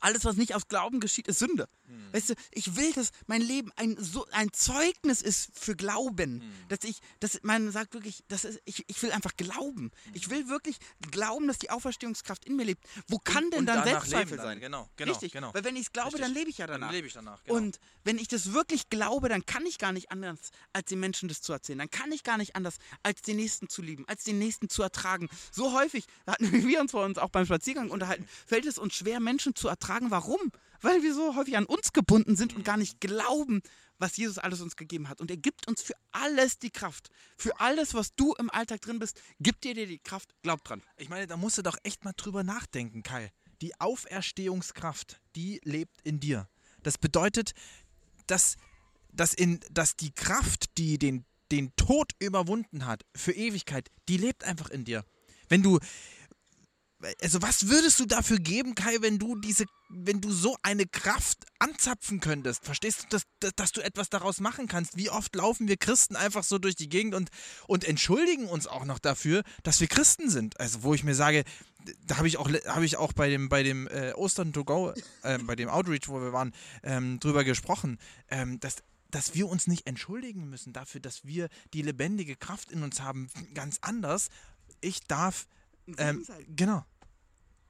alles, 0.00 0.24
was 0.24 0.36
nicht 0.36 0.54
aus 0.54 0.68
Glauben 0.68 1.00
geschieht, 1.00 1.28
ist 1.28 1.38
Sünde. 1.38 1.68
Hm. 1.86 2.12
Weißt 2.12 2.30
du, 2.30 2.34
ich 2.52 2.76
will, 2.76 2.92
dass 2.92 3.10
mein 3.26 3.42
Leben 3.42 3.70
ein, 3.76 3.96
so, 3.98 4.26
ein 4.32 4.52
Zeugnis 4.52 5.22
ist 5.22 5.50
für 5.54 5.76
Glauben. 5.76 6.40
Hm. 6.40 6.52
Dass 6.68 6.84
ich, 6.84 6.98
dass 7.20 7.40
man 7.42 7.70
sagt 7.70 7.94
wirklich, 7.94 8.24
das 8.28 8.44
ist, 8.44 8.60
ich, 8.64 8.84
ich 8.88 9.02
will 9.02 9.12
einfach 9.12 9.36
glauben. 9.36 9.90
Hm. 10.04 10.12
Ich 10.14 10.30
will 10.30 10.48
wirklich 10.48 10.78
glauben, 11.10 11.48
dass 11.48 11.58
die 11.58 11.70
Auferstehungskraft 11.70 12.44
in 12.44 12.56
mir 12.56 12.64
lebt. 12.64 12.84
Wo 13.08 13.18
kann 13.18 13.50
denn 13.50 13.60
und 13.60 13.66
dann 13.66 13.84
Selbstzweifel 13.84 14.36
dann. 14.36 14.46
sein? 14.46 14.60
Genau, 14.60 14.88
genau, 14.96 15.12
Richtig, 15.12 15.32
genau. 15.32 15.52
weil 15.54 15.64
wenn 15.64 15.76
ich 15.76 15.86
es 15.86 15.92
glaube, 15.92 16.08
Richtig. 16.08 16.22
dann 16.22 16.34
lebe 16.34 16.50
ich 16.50 16.58
ja 16.58 16.66
Dann 16.66 16.80
danach. 16.80 16.92
lebe 16.92 17.06
ich 17.06 17.12
danach. 17.12 17.42
Genau. 17.44 17.56
Und 17.56 17.78
wenn 18.04 18.18
ich 18.18 18.28
das 18.28 18.52
wirklich 18.52 18.90
glaube, 18.90 19.28
dann 19.28 19.44
kann 19.46 19.64
ich 19.66 19.78
gar 19.78 19.92
nicht 19.92 20.10
anders, 20.10 20.50
als 20.72 20.86
den 20.86 21.00
Menschen 21.00 21.28
das 21.28 21.40
zu 21.42 21.52
erzählen. 21.52 21.78
Dann 21.78 21.90
kann 21.90 22.12
ich 22.12 22.22
gar 22.22 22.38
nicht 22.38 22.56
anders, 22.56 22.76
als 23.02 23.22
den 23.22 23.36
Nächsten 23.36 23.68
zu 23.68 23.82
lieben, 23.82 24.06
als 24.08 24.24
den 24.24 24.38
Nächsten 24.38 24.68
zu 24.68 24.82
ertragen. 24.82 25.28
So 25.50 25.72
häufig, 25.72 26.06
da 26.26 26.32
hatten 26.32 26.52
wir 26.68 26.80
uns 26.80 26.90
vor 26.90 27.04
uns 27.04 27.18
auch 27.18 27.30
beim 27.30 27.46
Spaziergang 27.46 27.90
unterhalten, 27.98 28.28
fällt 28.46 28.66
es 28.66 28.78
uns 28.78 28.94
schwer, 28.94 29.20
Menschen 29.20 29.54
zu 29.54 29.68
ertragen. 29.68 29.77
Warum? 29.80 30.52
Weil 30.80 31.02
wir 31.02 31.14
so 31.14 31.34
häufig 31.34 31.56
an 31.56 31.66
uns 31.66 31.92
gebunden 31.92 32.36
sind 32.36 32.54
und 32.54 32.64
gar 32.64 32.76
nicht 32.76 33.00
glauben, 33.00 33.62
was 33.98 34.16
Jesus 34.16 34.38
alles 34.38 34.60
uns 34.60 34.76
gegeben 34.76 35.08
hat. 35.08 35.20
Und 35.20 35.30
er 35.30 35.36
gibt 35.36 35.66
uns 35.66 35.82
für 35.82 35.94
alles 36.12 36.58
die 36.58 36.70
Kraft. 36.70 37.08
Für 37.36 37.58
alles, 37.60 37.94
was 37.94 38.14
du 38.14 38.34
im 38.34 38.50
Alltag 38.50 38.80
drin 38.80 38.98
bist, 38.98 39.20
gibt 39.40 39.66
er 39.66 39.74
dir 39.74 39.86
die 39.86 39.98
Kraft. 39.98 40.34
Glaub 40.42 40.62
dran. 40.64 40.82
Ich 40.96 41.08
meine, 41.08 41.26
da 41.26 41.36
musst 41.36 41.58
du 41.58 41.62
doch 41.62 41.76
echt 41.82 42.04
mal 42.04 42.12
drüber 42.16 42.44
nachdenken, 42.44 43.02
Kai. 43.02 43.32
Die 43.60 43.78
Auferstehungskraft, 43.80 45.20
die 45.34 45.60
lebt 45.64 46.00
in 46.02 46.20
dir. 46.20 46.48
Das 46.82 46.96
bedeutet, 46.96 47.52
dass, 48.28 48.56
dass, 49.12 49.34
in, 49.34 49.58
dass 49.70 49.96
die 49.96 50.12
Kraft, 50.12 50.78
die 50.78 50.96
den, 50.98 51.24
den 51.50 51.74
Tod 51.74 52.12
überwunden 52.20 52.86
hat, 52.86 53.04
für 53.16 53.32
Ewigkeit, 53.32 53.90
die 54.08 54.16
lebt 54.16 54.44
einfach 54.44 54.70
in 54.70 54.84
dir. 54.84 55.04
Wenn 55.48 55.62
du. 55.62 55.80
Also, 57.22 57.40
was 57.42 57.68
würdest 57.68 58.00
du 58.00 58.06
dafür 58.06 58.38
geben, 58.38 58.74
Kai, 58.74 58.96
wenn 59.00 59.18
du 59.18 59.36
diese, 59.36 59.66
wenn 59.88 60.20
du 60.20 60.32
so 60.32 60.56
eine 60.62 60.84
Kraft 60.84 61.46
anzapfen 61.60 62.18
könntest? 62.18 62.64
Verstehst 62.64 63.04
du, 63.04 63.18
dass, 63.38 63.52
dass, 63.54 63.70
du 63.70 63.80
etwas 63.82 64.10
daraus 64.10 64.40
machen 64.40 64.66
kannst? 64.66 64.96
Wie 64.96 65.08
oft 65.08 65.34
laufen 65.36 65.68
wir 65.68 65.76
Christen 65.76 66.16
einfach 66.16 66.42
so 66.42 66.58
durch 66.58 66.74
die 66.74 66.88
Gegend 66.88 67.14
und, 67.14 67.30
und 67.68 67.84
entschuldigen 67.84 68.48
uns 68.48 68.66
auch 68.66 68.84
noch 68.84 68.98
dafür, 68.98 69.42
dass 69.62 69.80
wir 69.80 69.86
Christen 69.86 70.28
sind? 70.28 70.58
Also, 70.58 70.82
wo 70.82 70.92
ich 70.92 71.04
mir 71.04 71.14
sage, 71.14 71.44
da 72.04 72.16
habe 72.16 72.26
ich 72.26 72.36
auch, 72.36 72.50
habe 72.66 72.84
ich 72.84 72.96
auch 72.96 73.12
bei 73.12 73.28
dem, 73.28 73.48
bei 73.48 73.62
dem 73.62 73.86
äh, 73.86 74.12
Ostern 74.14 74.52
to 74.52 74.64
Go, 74.64 74.92
äh, 75.22 75.38
bei 75.38 75.54
dem 75.54 75.68
Outreach, 75.68 76.08
wo 76.08 76.20
wir 76.20 76.32
waren, 76.32 76.52
ähm, 76.82 77.20
drüber 77.20 77.44
gesprochen, 77.44 77.98
ähm, 78.28 78.58
dass, 78.58 78.78
dass 79.12 79.34
wir 79.34 79.48
uns 79.48 79.68
nicht 79.68 79.86
entschuldigen 79.86 80.50
müssen 80.50 80.72
dafür, 80.72 81.00
dass 81.00 81.24
wir 81.24 81.48
die 81.74 81.82
lebendige 81.82 82.34
Kraft 82.34 82.72
in 82.72 82.82
uns 82.82 83.00
haben, 83.00 83.30
ganz 83.54 83.78
anders. 83.82 84.30
Ich 84.80 85.04
darf, 85.04 85.46
ähm, 85.96 86.26
genau. 86.54 86.84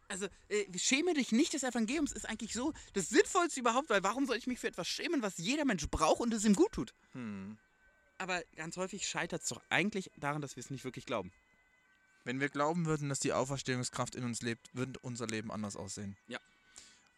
Also, 0.09 0.27
äh, 0.49 0.79
schäme 0.79 1.13
dich 1.13 1.33
nicht 1.33 1.53
des 1.53 1.63
Evangeliums 1.63 2.13
ist 2.13 2.27
eigentlich 2.27 2.55
so 2.55 2.73
das 2.95 3.11
Sinnvollste 3.11 3.61
überhaupt, 3.61 3.91
weil 3.91 4.03
warum 4.03 4.27
soll 4.27 4.37
ich 4.37 4.47
mich 4.47 4.59
für 4.59 4.69
etwas 4.69 4.89
schämen, 4.89 5.21
was 5.21 5.37
jeder 5.37 5.67
Mensch 5.67 5.87
braucht 5.89 6.21
und 6.21 6.33
es 6.33 6.45
ihm 6.45 6.55
gut 6.55 6.73
tut? 6.73 6.95
Aber 8.17 8.43
ganz 8.57 8.77
häufig 8.79 9.07
scheitert 9.07 9.43
es 9.43 9.49
doch 9.49 9.61
eigentlich 9.69 10.11
daran, 10.17 10.41
dass 10.41 10.57
wir 10.57 10.63
es 10.63 10.71
nicht 10.71 10.85
wirklich 10.85 11.05
glauben. 11.05 11.31
Wenn 12.25 12.41
wir 12.41 12.49
glauben 12.49 12.87
würden, 12.87 13.09
dass 13.09 13.21
die 13.21 13.33
Auferstehungskraft 13.33 14.15
in 14.15 14.25
uns 14.25 14.43
lebt, 14.43 14.75
würde 14.75 14.99
unser 15.01 15.27
Leben 15.27 15.51
anders 15.51 15.77
aussehen. 15.77 16.17
Ja. 16.27 16.39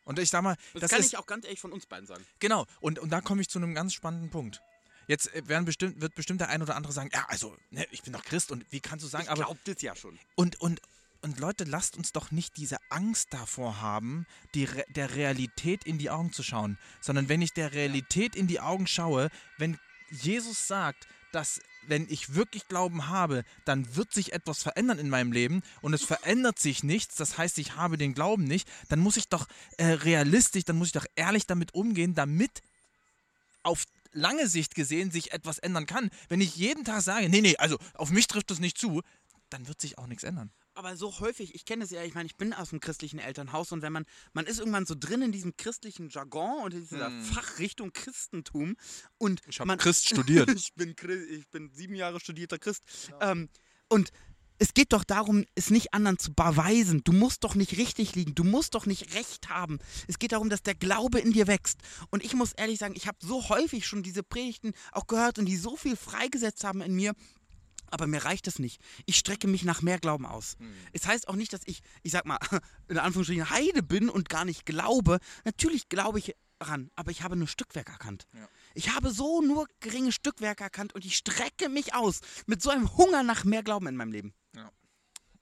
Und 0.04 0.18
ich 0.18 0.30
sag 0.30 0.42
mal, 0.42 0.56
Das, 0.72 0.82
das, 0.82 0.90
kann 0.90 1.00
ist, 1.00 1.06
ich 1.06 1.16
auch 1.16 1.26
ganz 1.26 1.44
ehrlich 1.44 1.60
von 1.60 1.72
uns 1.72 1.86
beiden 1.86 2.06
sagen. 2.06 2.24
Genau, 2.40 2.66
und, 2.80 2.98
und 2.98 3.10
da 3.10 3.20
komme 3.20 3.40
ich 3.40 3.48
zu 3.48 3.58
einem 3.58 3.74
ganz 3.74 3.94
spannenden 3.94 4.30
Punkt. 4.30 4.60
Jetzt 5.06 5.34
äh, 5.34 5.46
werden 5.48 5.64
bestimmt, 5.64 6.00
wird 6.00 6.14
bestimmt 6.14 6.40
der 6.40 6.48
ein 6.48 6.62
oder 6.62 6.76
andere 6.76 6.92
sagen, 6.92 7.10
ja, 7.12 7.26
also, 7.28 7.56
ne, 7.70 7.86
ich 7.90 8.02
bin 8.02 8.12
doch 8.12 8.24
Christ 8.24 8.50
und 8.50 8.64
wie 8.70 8.80
kannst 8.80 9.04
du 9.04 9.08
sagen, 9.08 9.24
Ich 9.24 9.30
aber. 9.30 9.44
glaub 9.44 9.64
das 9.64 9.82
ja 9.82 9.94
schon. 9.96 10.18
Und, 10.34 10.60
und, 10.60 10.80
und 11.22 11.38
Leute, 11.38 11.64
lasst 11.64 11.96
uns 11.96 12.12
doch 12.12 12.30
nicht 12.30 12.56
diese 12.56 12.78
Angst 12.88 13.28
davor 13.32 13.80
haben, 13.80 14.26
die 14.54 14.64
Re 14.64 14.84
der 14.94 15.14
Realität 15.14 15.84
in 15.84 15.98
die 15.98 16.10
Augen 16.10 16.32
zu 16.32 16.42
schauen, 16.42 16.78
sondern 17.00 17.28
wenn 17.28 17.42
ich 17.42 17.52
der 17.52 17.72
Realität 17.72 18.34
in 18.34 18.46
die 18.46 18.60
Augen 18.60 18.86
schaue, 18.86 19.30
wenn 19.58 19.78
Jesus 20.10 20.66
sagt, 20.66 21.06
dass 21.32 21.60
wenn 21.86 22.06
ich 22.10 22.34
wirklich 22.34 22.68
Glauben 22.68 23.08
habe, 23.08 23.44
dann 23.64 23.96
wird 23.96 24.12
sich 24.12 24.32
etwas 24.32 24.62
verändern 24.62 24.98
in 24.98 25.08
meinem 25.08 25.32
Leben 25.32 25.62
und 25.80 25.94
es 25.94 26.04
verändert 26.04 26.58
sich 26.58 26.82
nichts, 26.82 27.16
das 27.16 27.38
heißt, 27.38 27.58
ich 27.58 27.76
habe 27.76 27.96
den 27.98 28.14
Glauben 28.14 28.44
nicht, 28.44 28.68
dann 28.88 28.98
muss 29.00 29.16
ich 29.16 29.28
doch 29.28 29.46
äh, 29.76 29.86
realistisch, 29.86 30.64
dann 30.64 30.76
muss 30.76 30.88
ich 30.88 30.92
doch 30.92 31.06
ehrlich 31.16 31.46
damit 31.46 31.74
umgehen, 31.74 32.14
damit 32.14 32.62
auf 33.62 33.84
lange 34.12 34.48
Sicht 34.48 34.74
gesehen 34.74 35.10
sich 35.10 35.32
etwas 35.32 35.58
ändern 35.58 35.86
kann. 35.86 36.10
Wenn 36.28 36.40
ich 36.40 36.56
jeden 36.56 36.84
Tag 36.84 37.02
sage, 37.02 37.28
nee, 37.28 37.40
nee, 37.40 37.56
also 37.56 37.78
auf 37.94 38.10
mich 38.10 38.26
trifft 38.26 38.50
das 38.50 38.58
nicht 38.58 38.78
zu, 38.78 39.02
dann 39.50 39.68
wird 39.68 39.80
sich 39.80 39.98
auch 39.98 40.06
nichts 40.06 40.24
ändern. 40.24 40.50
Aber 40.74 40.96
so 40.96 41.18
häufig, 41.20 41.54
ich 41.54 41.64
kenne 41.64 41.84
es 41.84 41.90
ja, 41.90 42.02
ich 42.04 42.14
meine, 42.14 42.26
ich 42.26 42.36
bin 42.36 42.54
aus 42.54 42.70
dem 42.70 42.80
christlichen 42.80 43.18
Elternhaus 43.18 43.72
und 43.72 43.82
wenn 43.82 43.92
man, 43.92 44.06
man 44.32 44.46
ist 44.46 44.60
irgendwann 44.60 44.86
so 44.86 44.94
drin 44.96 45.20
in 45.20 45.32
diesem 45.32 45.56
christlichen 45.56 46.08
Jargon 46.08 46.62
und 46.62 46.72
in 46.72 46.80
dieser 46.80 47.10
Fachrichtung 47.10 47.92
Christentum 47.92 48.76
und 49.18 49.42
Ich 49.48 49.58
hab 49.60 49.66
man, 49.66 49.78
Christ 49.78 50.08
studiert. 50.08 50.48
ich, 50.54 50.72
bin, 50.74 50.94
ich 51.30 51.48
bin 51.48 51.70
sieben 51.72 51.94
Jahre 51.94 52.20
studierter 52.20 52.58
Christ. 52.58 52.84
Ähm, 53.20 53.48
und 53.88 54.12
es 54.60 54.74
geht 54.74 54.92
doch 54.92 55.04
darum, 55.04 55.46
es 55.54 55.70
nicht 55.70 55.94
anderen 55.94 56.18
zu 56.18 56.34
beweisen. 56.34 57.02
Du 57.02 57.12
musst 57.12 57.44
doch 57.44 57.54
nicht 57.54 57.78
richtig 57.78 58.14
liegen. 58.14 58.34
Du 58.34 58.44
musst 58.44 58.74
doch 58.74 58.84
nicht 58.84 59.14
recht 59.14 59.48
haben. 59.48 59.78
Es 60.06 60.18
geht 60.18 60.32
darum, 60.32 60.50
dass 60.50 60.62
der 60.62 60.74
Glaube 60.74 61.18
in 61.18 61.32
dir 61.32 61.46
wächst. 61.46 61.78
Und 62.10 62.22
ich 62.22 62.34
muss 62.34 62.52
ehrlich 62.52 62.78
sagen, 62.78 62.94
ich 62.94 63.08
habe 63.08 63.16
so 63.22 63.48
häufig 63.48 63.86
schon 63.86 64.02
diese 64.02 64.22
Predigten 64.22 64.72
auch 64.92 65.06
gehört 65.06 65.38
und 65.38 65.46
die 65.46 65.56
so 65.56 65.76
viel 65.76 65.96
freigesetzt 65.96 66.62
haben 66.62 66.82
in 66.82 66.94
mir. 66.94 67.14
Aber 67.90 68.06
mir 68.06 68.22
reicht 68.22 68.46
es 68.48 68.58
nicht. 68.58 68.82
Ich 69.06 69.16
strecke 69.16 69.48
mich 69.48 69.64
nach 69.64 69.80
mehr 69.80 69.98
Glauben 69.98 70.26
aus. 70.26 70.58
Es 70.92 71.06
heißt 71.06 71.26
auch 71.28 71.36
nicht, 71.36 71.54
dass 71.54 71.62
ich, 71.64 71.80
ich 72.02 72.12
sag 72.12 72.26
mal, 72.26 72.38
in 72.88 72.98
Anführungsstrichen 72.98 73.48
Heide 73.48 73.82
bin 73.82 74.10
und 74.10 74.28
gar 74.28 74.44
nicht 74.44 74.66
glaube. 74.66 75.20
Natürlich 75.44 75.88
glaube 75.88 76.18
ich 76.18 76.36
ran, 76.60 76.90
aber 76.96 77.10
ich 77.10 77.22
habe 77.22 77.34
nur 77.34 77.48
Stückwerk 77.48 77.88
erkannt. 77.88 78.26
Ja. 78.34 78.46
Ich 78.74 78.94
habe 78.94 79.10
so 79.10 79.40
nur 79.40 79.66
geringe 79.80 80.12
Stückwerke 80.12 80.64
erkannt 80.64 80.94
und 80.94 81.06
ich 81.06 81.16
strecke 81.16 81.70
mich 81.70 81.94
aus 81.94 82.20
mit 82.46 82.60
so 82.60 82.68
einem 82.68 82.94
Hunger 82.98 83.22
nach 83.22 83.44
mehr 83.44 83.62
Glauben 83.62 83.86
in 83.86 83.96
meinem 83.96 84.12
Leben. 84.12 84.34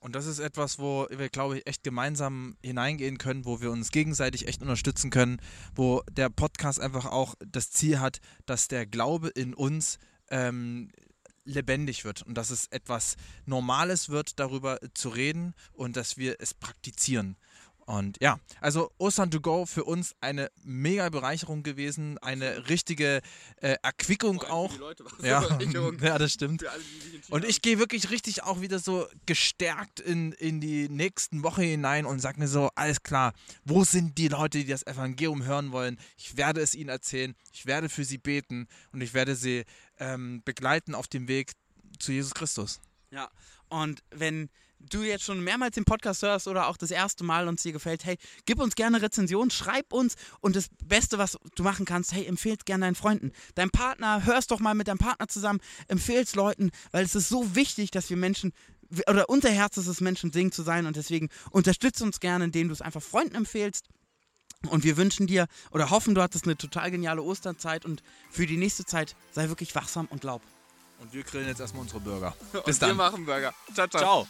Und 0.01 0.15
das 0.15 0.27
ist 0.27 0.39
etwas, 0.39 0.79
wo 0.79 1.09
wir, 1.11 1.29
glaube 1.29 1.59
ich, 1.59 1.67
echt 1.67 1.83
gemeinsam 1.83 2.57
hineingehen 2.63 3.19
können, 3.19 3.45
wo 3.45 3.61
wir 3.61 3.71
uns 3.71 3.91
gegenseitig 3.91 4.47
echt 4.47 4.63
unterstützen 4.63 5.11
können, 5.11 5.41
wo 5.75 6.03
der 6.11 6.29
Podcast 6.29 6.81
einfach 6.81 7.07
auch 7.07 7.35
das 7.45 7.71
Ziel 7.71 7.99
hat, 7.99 8.21
dass 8.47 8.69
der 8.69 8.87
Glaube 8.87 9.29
in 9.29 9.55
uns 9.55 9.99
ähm, 10.31 10.91
lebendig 11.45 12.05
wird 12.05 12.23
und 12.23 12.35
dass 12.35 12.51
es 12.51 12.67
etwas 12.67 13.17
Normales 13.47 14.09
wird, 14.09 14.39
darüber 14.39 14.79
zu 14.95 15.09
reden 15.09 15.55
und 15.73 15.97
dass 15.97 16.17
wir 16.17 16.37
es 16.39 16.55
praktizieren. 16.55 17.37
Und 17.89 18.19
ja, 18.21 18.39
also 18.61 18.93
Ostern 18.99 19.31
to 19.31 19.41
go 19.41 19.65
für 19.65 19.83
uns 19.83 20.15
eine 20.21 20.51
mega 20.63 21.09
Bereicherung 21.09 21.63
gewesen, 21.63 22.19
eine 22.19 22.69
richtige 22.69 23.23
äh, 23.63 23.77
Erquickung 23.83 24.43
auch. 24.43 24.71
Ja, 25.23 25.59
ja, 26.03 26.19
das 26.19 26.35
stimmt. 26.35 26.67
Und 27.31 27.47
ich 27.47 27.63
gehe 27.63 27.79
wirklich 27.79 28.11
richtig 28.11 28.43
auch 28.43 28.61
wieder 28.61 28.79
so 28.79 29.07
gestärkt 29.25 30.01
in, 30.01 30.33
in 30.33 30.61
die 30.61 30.91
nächsten 30.91 31.43
Woche 31.43 31.63
hinein 31.63 32.05
und 32.05 32.21
sage 32.21 32.39
mir 32.39 32.47
so, 32.47 32.69
alles 32.75 33.03
klar, 33.03 33.33
wo 33.65 33.85
sind 33.85 34.19
die 34.19 34.29
Leute, 34.29 34.59
die 34.59 34.67
das 34.67 34.87
Evangelium 34.87 35.47
hören 35.47 35.73
wollen? 35.73 35.99
Ich 36.19 36.37
werde 36.37 36.61
es 36.61 36.75
ihnen 36.75 36.91
erzählen, 36.91 37.35
ich 37.55 37.65
werde 37.65 37.89
für 37.89 38.05
sie 38.05 38.19
beten 38.19 38.69
und 38.93 39.01
ich 39.01 39.15
werde 39.15 39.35
sie 39.35 39.65
ähm, 39.99 40.43
begleiten 40.45 40.95
auf 40.95 41.09
dem 41.09 41.27
Weg 41.27 41.53
zu 41.99 42.13
Jesus 42.13 42.35
Christus. 42.35 42.83
Ja, 43.11 43.31
und 43.71 44.03
wenn 44.11 44.51
du 44.81 45.03
jetzt 45.03 45.25
schon 45.25 45.43
mehrmals 45.43 45.75
den 45.75 45.85
Podcast 45.85 46.23
hörst 46.23 46.49
oder 46.49 46.69
auch 46.69 46.77
das 46.77 46.91
erste 46.91 47.25
Mal 47.25 47.49
uns 47.49 47.63
dir 47.63 47.73
gefällt, 47.73 48.05
hey, 48.05 48.17
gib 48.47 48.61
uns 48.61 48.75
gerne 48.75 49.03
Rezension, 49.03 49.51
schreib 49.51 49.93
uns 49.93 50.17
und 50.41 50.57
das 50.57 50.69
Beste, 50.85 51.19
was 51.19 51.39
du 51.55 51.63
machen 51.63 51.85
kannst, 51.85 52.13
hey, 52.13 52.27
empfehl's 52.27 52.65
gerne 52.65 52.87
deinen 52.87 52.95
Freunden. 52.95 53.33
Dein 53.55 53.71
Partner, 53.71 54.25
hörst 54.25 54.51
doch 54.51 54.61
mal 54.61 54.75
mit 54.75 54.89
deinem 54.89 54.99
Partner 54.99 55.29
zusammen, 55.29 55.61
empfehl's 55.89 56.35
Leuten, 56.35 56.71
weil 56.91 57.05
es 57.05 57.15
ist 57.15 57.29
so 57.29 57.55
wichtig, 57.55 57.91
dass 57.91 58.11
wir 58.11 58.17
Menschen, 58.17 58.53
oder 59.09 59.29
unser 59.29 59.51
Herz 59.51 59.77
ist 59.77 59.87
es, 59.87 60.01
Menschen 60.01 60.33
singen 60.33 60.53
zu 60.53 60.63
sein 60.63 60.87
und 60.87 60.97
deswegen 60.97 61.29
unterstütze 61.51 62.05
uns 62.05 62.21
gerne, 62.21 62.45
indem 62.45 62.69
du 62.69 62.73
es 62.73 62.83
einfach 62.83 63.03
Freunden 63.03 63.35
empfehlst. 63.35 63.89
Und 64.71 64.83
wir 64.83 64.97
wünschen 64.97 65.29
dir 65.29 65.47
oder 65.71 65.91
hoffen, 65.91 66.17
du 66.17 66.23
hattest 66.23 66.45
eine 66.45 66.57
total 66.57 66.91
geniale 66.91 67.23
Osterzeit 67.23 67.85
und 67.85 68.03
für 68.29 68.45
die 68.45 68.57
nächste 68.57 68.85
Zeit 68.85 69.15
sei 69.31 69.49
wirklich 69.49 69.73
wachsam 69.77 70.07
und 70.11 70.21
glaub. 70.21 70.43
Und 70.99 71.13
wir 71.13 71.23
grillen 71.23 71.47
jetzt 71.47 71.61
erstmal 71.61 71.83
unsere 71.83 72.01
Burger. 72.01 72.35
Bis 72.67 72.81
dann. 72.81 72.91
Wir 72.91 72.95
machen 72.97 73.25
Burger. 73.25 73.55
Ciao, 73.73 73.87
ciao. 73.87 74.27
Ciao. 74.27 74.29